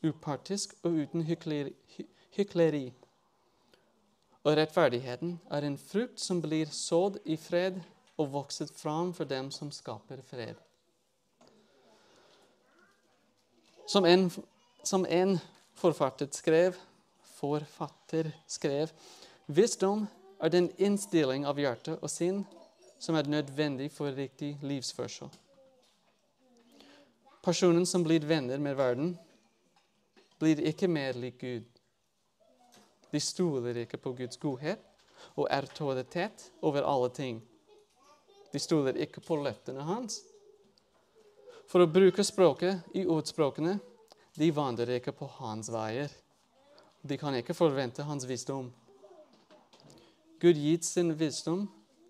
upartisk 0.06 0.74
og 0.82 0.90
uten 1.02 1.26
hykleri. 2.36 2.92
Og 4.44 4.56
rettferdigheten 4.56 5.40
er 5.50 5.66
en 5.66 5.78
frukt 5.78 6.20
som 6.22 6.42
blir 6.42 6.70
sådd 6.70 7.18
i 7.26 7.36
fred 7.36 7.80
og 8.18 8.30
vokset 8.32 8.70
fram 8.74 9.10
for 9.14 9.28
dem 9.28 9.50
som 9.50 9.70
skaper 9.74 10.22
fred. 10.22 10.54
Som 13.88 14.04
en 14.04 14.28
som 14.82 15.06
en 15.06 15.38
forfatter 15.74 16.28
skrev, 16.32 16.76
forfatter 17.38 18.32
skrev 18.46 18.92
Visdom 19.46 20.06
er 20.42 20.52
den 20.52 20.68
innstilling 20.76 21.46
av 21.48 21.58
hjerte 21.58 21.94
og 22.02 22.10
sinn 22.12 22.42
som 23.00 23.16
er 23.16 23.30
nødvendig 23.30 23.88
for 23.94 24.12
riktig 24.12 24.58
livsførsel. 24.60 25.30
Personen 27.42 27.86
som 27.86 28.04
blir 28.04 28.26
venner 28.28 28.60
med 28.60 28.76
verden, 28.76 29.14
blir 30.38 30.60
ikke 30.68 30.90
mer 30.90 31.16
lik 31.16 31.40
Gud. 31.40 31.66
De 33.10 33.20
stoler 33.20 33.84
ikke 33.86 33.96
på 34.02 34.12
Guds 34.18 34.36
godhet 34.36 34.82
og 35.34 35.48
autoritet 35.50 36.50
over 36.60 36.84
alle 36.84 37.08
ting. 37.14 37.40
De 38.52 38.60
stoler 38.60 39.00
ikke 39.00 39.22
på 39.24 39.38
løftene 39.40 39.86
hans. 39.86 40.20
For 41.68 41.84
å 41.84 41.90
bruke 41.90 42.24
språket 42.24 42.84
i 42.96 43.06
ordspråkene 43.08 43.78
de 44.38 44.50
vandrer 44.54 44.98
ikke 44.98 45.14
på 45.18 45.26
hans 45.38 45.70
veier. 45.72 46.12
De 47.02 47.16
kan 47.18 47.34
ikke 47.34 47.56
forvente 47.56 48.06
hans 48.06 48.26
visdom. 48.28 48.68
Gud 50.38 50.58
gitt 50.62 50.86
sin 50.86 51.10
visdom 51.18 51.64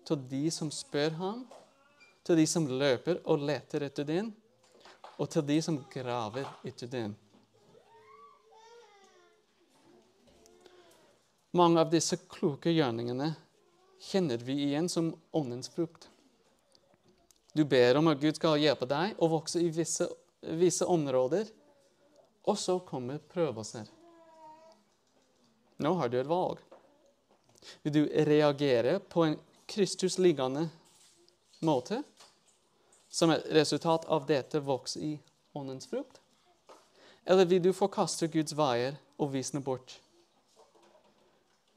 til 0.05 0.21
de 0.29 0.43
som 0.53 0.69
spør 0.73 1.15
ham, 1.17 1.47
til 2.25 2.37
de 2.37 2.45
som 2.49 2.67
løper 2.69 3.23
og 3.25 3.41
leter 3.49 3.87
etter 3.89 4.05
den. 4.05 4.35
og 5.19 5.27
til 5.27 5.43
de 5.43 5.57
som 5.61 5.75
graver 5.91 6.45
etter 6.63 6.87
dem. 6.87 7.15
Mange 11.51 11.81
av 11.81 11.89
disse 11.91 12.15
kloke 12.31 12.71
gjerningene 12.71 13.33
kjenner 13.99 14.39
vi 14.47 14.55
igjen 14.69 14.87
som 14.87 15.09
åndens 15.35 15.67
frukt. 15.73 16.07
Du 17.51 17.65
ber 17.65 17.99
om 17.99 18.07
at 18.07 18.21
Gud 18.21 18.37
skal 18.39 18.61
hjelpe 18.61 18.87
deg 18.87 19.19
å 19.19 19.27
vokse 19.27 19.59
i 19.59 19.71
visse, 19.75 20.07
visse 20.61 20.87
områder, 20.87 21.49
og 22.47 22.57
så 22.57 22.79
kommer 22.79 23.19
prøvelser. 23.31 23.87
Nå 25.79 25.93
har 25.95 26.09
du 26.09 26.19
et 26.19 26.29
valg. 26.29 26.59
Vil 27.83 27.93
du 27.93 28.03
reagere 28.27 28.99
på 28.99 29.23
en 29.23 29.37
Kristus-liggende 29.69 30.69
måte, 31.59 32.01
som 33.09 33.31
et 33.31 33.45
resultat 33.55 34.05
av 34.05 34.25
dette 34.27 34.59
vokser 34.63 35.03
i 35.03 35.13
åndens 35.53 35.87
frukt? 35.87 36.21
Eller 37.25 37.45
vil 37.45 37.63
du 37.63 37.73
forkaste 37.75 38.27
Guds 38.31 38.55
veier 38.57 38.97
og 39.19 39.33
visne 39.33 39.61
bort? 39.61 39.99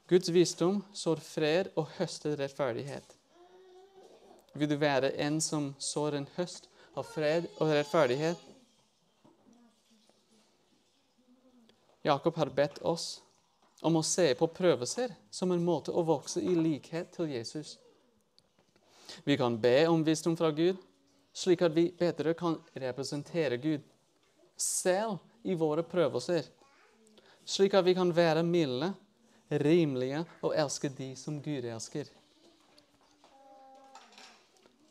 Guds 0.09 0.29
visdom 0.33 0.81
sår 0.93 1.21
fred 1.23 1.69
og 1.79 1.91
høster 1.97 2.35
rettferdighet. 2.39 3.05
Vil 4.53 4.69
du 4.69 4.75
være 4.77 5.13
en 5.25 5.39
som 5.41 5.71
sår 5.79 6.19
en 6.19 6.27
høst 6.35 6.67
av 6.95 7.07
fred 7.07 7.47
og 7.57 7.71
rettferdighet? 7.71 8.37
Jakob 12.03 12.35
har 12.35 12.49
bedt 12.51 12.81
oss 12.83 13.21
om 13.81 13.95
å 13.95 14.03
se 14.03 14.33
på 14.35 14.47
prøvelser 14.51 15.13
som 15.31 15.51
en 15.51 15.63
måte 15.63 15.91
å 15.91 16.03
vokse 16.03 16.41
i 16.43 16.55
likhet 16.55 17.13
til 17.15 17.31
Jesus. 17.31 17.77
Vi 19.23 19.37
kan 19.39 19.55
be 19.59 19.87
om 19.87 20.03
visdom 20.03 20.35
fra 20.39 20.51
Gud, 20.51 20.75
slik 21.33 21.63
at 21.63 21.71
vi 21.75 21.89
bedre 21.95 22.33
kan 22.35 22.57
representere 22.75 23.57
Gud 23.57 23.87
selv 24.59 25.17
i 25.47 25.55
våre 25.55 25.83
prøvelser, 25.83 26.43
slik 27.45 27.75
at 27.75 27.87
vi 27.87 27.95
kan 27.95 28.11
være 28.15 28.43
milde 28.43 28.91
rimelige 29.63 30.25
og 30.41 30.55
elske 30.59 30.91
de 30.91 31.13
som 31.19 31.39
Gud 31.43 31.63
elsker. 31.63 32.11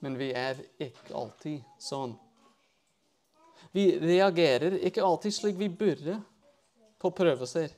Men 0.00 0.16
vi 0.18 0.32
er 0.32 0.58
ikke 0.80 1.14
alltid 1.14 1.62
sånn. 1.80 2.16
Vi 3.72 3.86
reagerer 4.00 4.80
ikke 4.80 5.04
alltid 5.04 5.34
slik 5.34 5.60
vi 5.60 5.68
burde 5.70 6.18
på 7.02 7.10
prøvelser. 7.10 7.72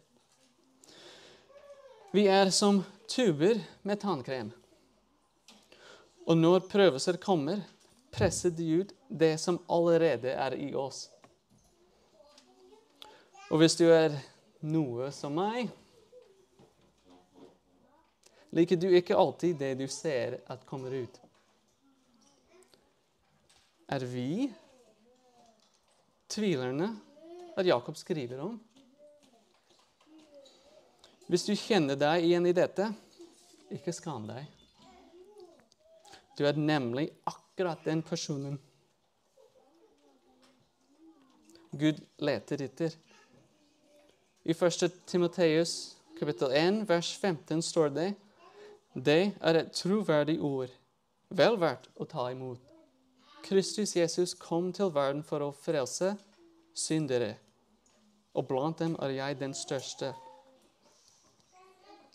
Vi 2.15 2.27
er 2.31 2.53
som 2.55 2.83
tuber 3.11 3.59
med 3.83 4.01
tannkrem. 4.01 4.53
Og 6.29 6.37
når 6.39 6.69
prøvelser 6.71 7.19
kommer, 7.21 7.65
presser 8.15 8.53
de 8.55 8.69
ut 8.81 8.93
det 9.09 9.35
som 9.43 9.59
allerede 9.69 10.31
er 10.31 10.55
i 10.61 10.71
oss. 10.79 11.09
Og 13.51 13.61
hvis 13.61 13.77
du 13.77 13.89
er 13.91 14.15
noe 14.65 15.11
som 15.13 15.35
meg, 15.37 15.69
liker 18.55 18.79
du 18.79 18.89
ikke 18.95 19.19
alltid 19.19 19.59
det 19.61 19.73
du 19.81 19.89
ser 19.91 20.39
at 20.51 20.65
kommer 20.69 20.95
ut. 20.95 21.19
Er 23.91 24.07
vi 24.09 24.47
tvilerne 26.31 26.89
at 27.59 27.67
Jakob 27.67 27.99
skriver 28.01 28.41
om? 28.47 28.57
Hvis 31.31 31.47
du 31.49 31.55
kjenner 31.57 31.97
deg 31.97 32.27
igjen 32.27 32.47
i 32.47 32.55
dette, 32.57 32.91
ikke 33.73 33.95
skam 33.97 34.27
deg. 34.29 34.45
Du 36.37 36.45
er 36.47 36.59
nemlig 36.59 37.09
akkurat 37.31 37.85
den 37.87 38.03
personen 38.05 38.59
Gud 41.75 41.99
leter 42.23 42.63
etter. 42.63 42.93
I 44.45 44.55
1. 44.55 44.91
Timoteus 45.07 45.97
kapittel 46.19 46.53
1, 46.53 46.85
vers 46.89 47.11
15 47.19 47.63
står 47.63 47.89
det 47.95 48.11
det 48.95 49.33
er 49.41 49.57
et 49.59 49.73
troverdig 49.75 50.37
ord, 50.39 50.71
vel 51.35 51.57
verdt 51.59 51.89
å 51.99 52.07
ta 52.07 52.29
imot. 52.31 52.61
Kristus 53.43 53.97
Jesus 53.97 54.37
kom 54.39 54.71
til 54.73 54.93
verden 54.95 55.25
for 55.27 55.43
å 55.43 55.51
frelse 55.51 56.13
syndere, 56.79 57.33
og 58.39 58.47
blant 58.47 58.79
dem 58.79 58.95
er 59.03 59.17
jeg 59.17 59.41
den 59.41 59.57
største. 59.59 60.13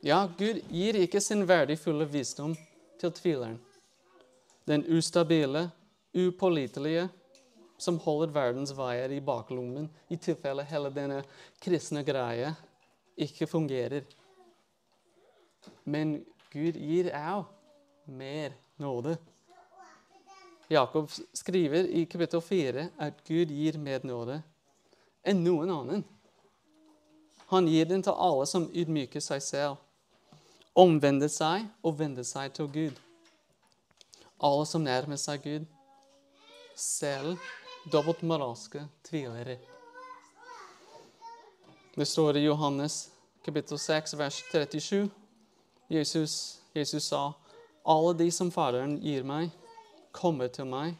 Ja, 0.01 0.29
Gud 0.37 0.61
gir 0.71 0.95
ikke 0.95 1.19
sin 1.19 1.41
verdifulle 1.43 2.05
visdom 2.07 2.53
til 3.01 3.11
tvileren. 3.11 3.57
Den 4.67 4.85
ustabile, 4.95 5.65
upålitelige, 6.15 7.09
som 7.79 7.97
holder 7.99 8.31
verdens 8.31 8.71
veier 8.75 9.11
i 9.11 9.19
baklommen 9.19 9.89
i 10.07 10.15
tilfelle 10.15 10.63
hele 10.67 10.91
denne 10.95 11.17
kristne 11.63 12.03
greia 12.07 12.53
ikke 13.19 13.47
fungerer. 13.47 14.07
Men 15.83 16.21
Gud 16.53 16.79
gir 16.79 17.11
òg 17.15 17.43
mer 18.07 18.55
nåde. 18.79 19.17
Jakob 20.69 21.11
skriver 21.33 21.91
i 21.91 22.05
kapittel 22.05 22.41
4 22.41 22.87
at 22.99 23.19
Gud 23.27 23.51
gir 23.51 23.79
mer 23.81 24.07
nåde 24.07 24.39
enn 25.27 25.43
noen 25.43 25.75
annen. 25.75 26.07
Han 27.49 27.67
gir 27.67 27.87
den 27.89 28.03
til 28.05 28.15
alle 28.15 28.45
som 28.47 28.67
ydmyker 28.69 29.23
seg 29.23 29.41
selv, 29.43 29.77
omvender 30.79 31.27
seg 31.31 31.67
og 31.83 31.97
vende 31.99 32.23
seg 32.23 32.53
til 32.55 32.69
Gud. 32.71 32.99
Alle 34.39 34.65
som 34.69 34.85
nærmer 34.85 35.19
seg 35.19 35.43
Gud, 35.43 35.65
selv 36.79 37.35
dobbeltmoralske 37.91 38.85
tvilere. 39.03 39.57
Det 41.95 42.07
står 42.07 42.39
i 42.39 42.45
Johannes 42.45 43.09
kapittel 43.43 43.79
6, 43.79 44.15
vers 44.17 44.43
37. 44.51 45.09
Jesus, 45.89 46.59
Jesus 46.75 47.03
sa, 47.03 47.31
'Alle 47.85 48.17
de 48.17 48.31
som 48.31 48.51
Faderen 48.51 48.99
gir 49.01 49.23
meg, 49.23 49.51
kommer 50.11 50.47
til 50.47 50.65
meg.' 50.65 50.95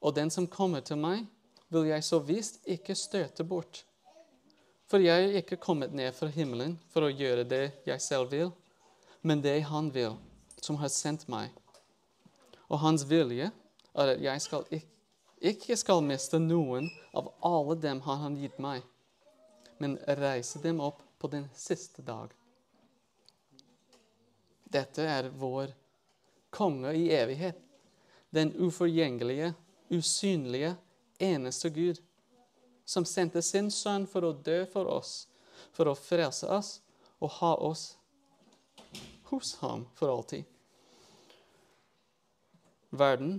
'Og 0.00 0.16
den 0.16 0.30
som 0.30 0.46
kommer 0.46 0.80
til 0.80 0.96
meg, 0.96 1.26
vil 1.68 1.86
jeg 1.86 2.04
så 2.04 2.18
visst 2.18 2.58
ikke 2.66 2.94
støte 2.94 3.44
bort.' 3.44 3.84
For 4.86 4.98
jeg 4.98 5.24
er 5.24 5.36
ikke 5.36 5.56
kommet 5.56 5.92
ned 5.92 6.12
fra 6.12 6.26
himmelen 6.26 6.78
for 6.90 7.00
å 7.06 7.12
gjøre 7.12 7.44
det 7.44 7.72
jeg 7.86 8.00
selv 8.00 8.30
vil, 8.30 8.52
men 9.22 9.42
det 9.42 9.60
Han 9.60 9.90
vil, 9.90 10.16
som 10.60 10.76
har 10.76 10.88
sendt 10.88 11.28
meg. 11.30 11.50
Og 12.68 12.78
Hans 12.82 13.04
vilje 13.08 13.50
er 13.94 14.14
at 14.14 14.22
jeg 14.22 14.42
skal 14.42 14.66
ikke 15.42 15.76
skal 15.78 16.04
miste 16.06 16.38
noen 16.38 16.88
av 17.14 17.32
alle 17.42 17.76
dem 17.82 18.00
Han 18.06 18.20
har 18.26 18.38
gitt 18.38 18.58
meg, 18.62 18.82
men 19.78 19.98
reise 20.20 20.62
dem 20.62 20.80
opp 20.80 21.02
på 21.18 21.30
den 21.30 21.48
siste 21.54 22.02
dag. 22.02 22.30
Dette 24.72 25.04
er 25.04 25.28
vår 25.36 25.74
konge 26.50 26.94
i 26.96 27.10
evighet. 27.12 27.58
Den 28.32 28.54
uforgjengelige, 28.56 29.52
usynlige, 29.92 30.76
eneste 31.20 31.68
Gud, 31.70 31.98
som 32.84 33.04
sendte 33.04 33.42
sin 33.44 33.68
sønn 33.70 34.06
for 34.08 34.24
å 34.24 34.32
dø 34.32 34.62
for 34.72 34.88
oss, 34.88 35.26
for 35.72 35.90
å 35.90 35.98
frelse 35.98 36.48
oss 36.48 36.78
og 37.20 37.36
ha 37.40 37.52
oss 37.60 37.92
hos 39.32 39.56
ham 39.64 39.86
for 39.96 40.12
alltid. 40.12 40.44
Verden 42.90 43.38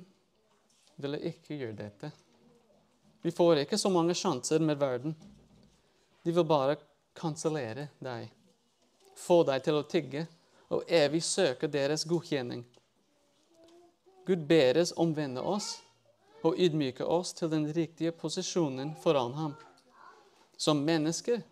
ville 0.96 1.20
ikke 1.30 1.58
gjøre 1.60 1.78
dette. 1.78 2.12
Vi 3.22 3.32
får 3.32 3.62
ikke 3.64 3.78
så 3.78 3.92
mange 3.94 4.16
sjanser 4.18 4.60
med 4.60 4.82
verden. 4.82 5.14
De 6.26 6.34
vil 6.34 6.48
bare 6.48 6.80
kansellere 7.14 7.88
deg, 8.02 8.32
få 9.16 9.44
deg 9.48 9.64
til 9.64 9.78
å 9.78 9.86
tigge 9.88 10.26
og 10.74 10.90
evig 10.90 11.22
søke 11.24 11.70
deres 11.70 12.08
godkjenning. 12.10 12.66
Gud 14.26 14.48
ber 14.50 14.82
oss 14.82 14.96
omvende 14.98 15.44
oss 15.46 15.76
og 16.44 16.58
ydmyke 16.60 17.06
oss 17.06 17.36
til 17.38 17.52
den 17.54 17.70
riktige 17.76 18.12
posisjonen 18.12 18.96
foran 19.04 19.38
ham. 19.38 19.56
Som 20.58 20.82
mennesker 20.88 21.44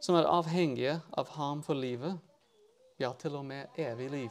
som 0.00 0.16
er 0.18 0.28
avhengige 0.28 0.98
av 1.16 1.30
ham 1.38 1.62
for 1.64 1.78
livet, 1.78 2.16
ja, 2.98 3.12
til 3.18 3.36
og 3.36 3.44
med 3.44 3.66
evig 3.76 4.10
liv. 4.10 4.30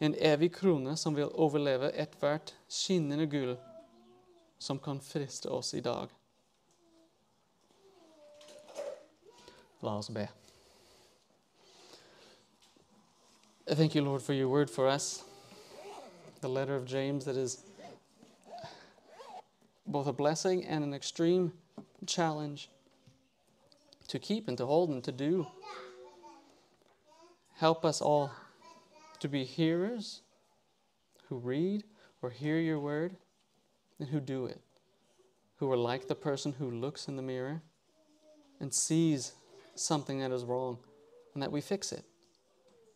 En 0.00 0.14
evig 0.18 0.52
krone 0.52 0.96
som 0.96 1.16
vil 1.16 1.28
overleve 1.32 1.92
ethvert 1.92 2.54
skinnende 2.68 3.26
gull 3.26 3.56
som 4.58 4.78
kan 4.78 5.00
friste 5.00 5.50
oss 5.50 5.74
i 5.74 5.80
dag. 5.80 6.08
La 9.80 9.96
oss 9.98 10.10
be. 10.10 10.28
Thank 13.66 13.94
you, 13.94 14.04
Lord, 14.04 14.22
for 14.22 14.32
your 14.32 14.48
word 14.48 14.68
for 14.68 14.88
us. 14.88 15.24
The 16.40 16.48
letter 16.48 16.76
of 16.76 16.86
James 16.86 17.24
that 17.24 17.36
is 17.36 17.64
both 19.86 20.06
a 20.06 20.12
blessing 20.12 20.64
and 20.64 20.84
an 20.84 20.94
extreme 20.94 21.52
challenge 22.06 22.68
to 24.08 24.18
keep 24.18 24.48
and 24.48 24.58
to 24.58 24.66
hold 24.66 24.90
and 24.90 25.04
to 25.04 25.12
do. 25.12 25.46
Help 27.60 27.84
us 27.84 28.00
all 28.00 28.32
to 29.18 29.28
be 29.28 29.44
hearers 29.44 30.22
who 31.28 31.36
read 31.36 31.84
or 32.22 32.30
hear 32.30 32.58
your 32.58 32.80
word 32.80 33.16
and 33.98 34.08
who 34.08 34.18
do 34.18 34.46
it. 34.46 34.62
who 35.60 35.70
are 35.70 35.76
like 35.76 36.08
the 36.08 36.14
person 36.14 36.54
who 36.58 36.70
looks 36.70 37.06
in 37.06 37.16
the 37.16 37.22
mirror 37.22 37.60
and 38.60 38.72
sees 38.72 39.34
something 39.74 40.18
that 40.20 40.32
is 40.32 40.42
wrong 40.42 40.78
and 41.34 41.42
that 41.42 41.52
we 41.52 41.60
fix 41.60 41.92
it. 41.92 42.02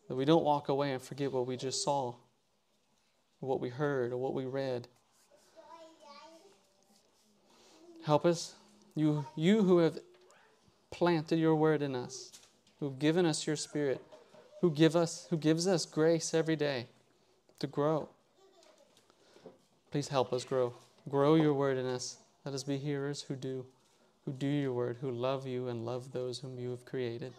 That 0.07 0.15
we 0.15 0.25
don't 0.25 0.43
walk 0.43 0.67
away 0.67 0.91
and 0.91 1.01
forget 1.01 1.31
what 1.31 1.45
we 1.45 1.57
just 1.57 1.83
saw, 1.83 2.15
what 3.39 3.59
we 3.59 3.69
heard, 3.69 4.11
or 4.11 4.17
what 4.17 4.33
we 4.33 4.45
read. 4.45 4.87
Help 8.03 8.25
us, 8.25 8.55
you, 8.95 9.23
you 9.35 9.61
who 9.61 9.77
have 9.77 9.99
planted 10.89 11.37
your 11.37 11.55
word 11.55 11.83
in 11.83 11.95
us, 11.95 12.31
who've 12.79 12.97
given 12.97 13.27
us 13.27 13.45
your 13.45 13.55
spirit, 13.55 14.01
who 14.61 14.71
give 14.71 14.95
us 14.95 15.27
who 15.29 15.37
gives 15.37 15.67
us 15.67 15.85
grace 15.85 16.33
every 16.33 16.55
day 16.55 16.87
to 17.59 17.67
grow. 17.67 18.09
Please 19.91 20.07
help 20.09 20.33
us 20.33 20.43
grow. 20.43 20.73
Grow 21.09 21.35
your 21.35 21.53
word 21.53 21.77
in 21.77 21.85
us. 21.85 22.17
Let 22.43 22.53
us 22.53 22.63
be 22.63 22.77
hearers 22.77 23.21
who 23.21 23.35
do, 23.35 23.65
who 24.25 24.33
do 24.33 24.47
your 24.47 24.73
word, 24.73 24.97
who 25.01 25.11
love 25.11 25.47
you 25.47 25.67
and 25.67 25.85
love 25.85 26.11
those 26.11 26.39
whom 26.39 26.59
you 26.59 26.71
have 26.71 26.85
created, 26.85 27.33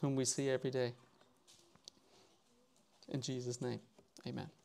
whom 0.00 0.16
we 0.16 0.24
see 0.24 0.50
every 0.50 0.70
day. 0.70 0.92
In 3.08 3.20
Jesus' 3.20 3.60
name, 3.60 3.80
amen. 4.26 4.59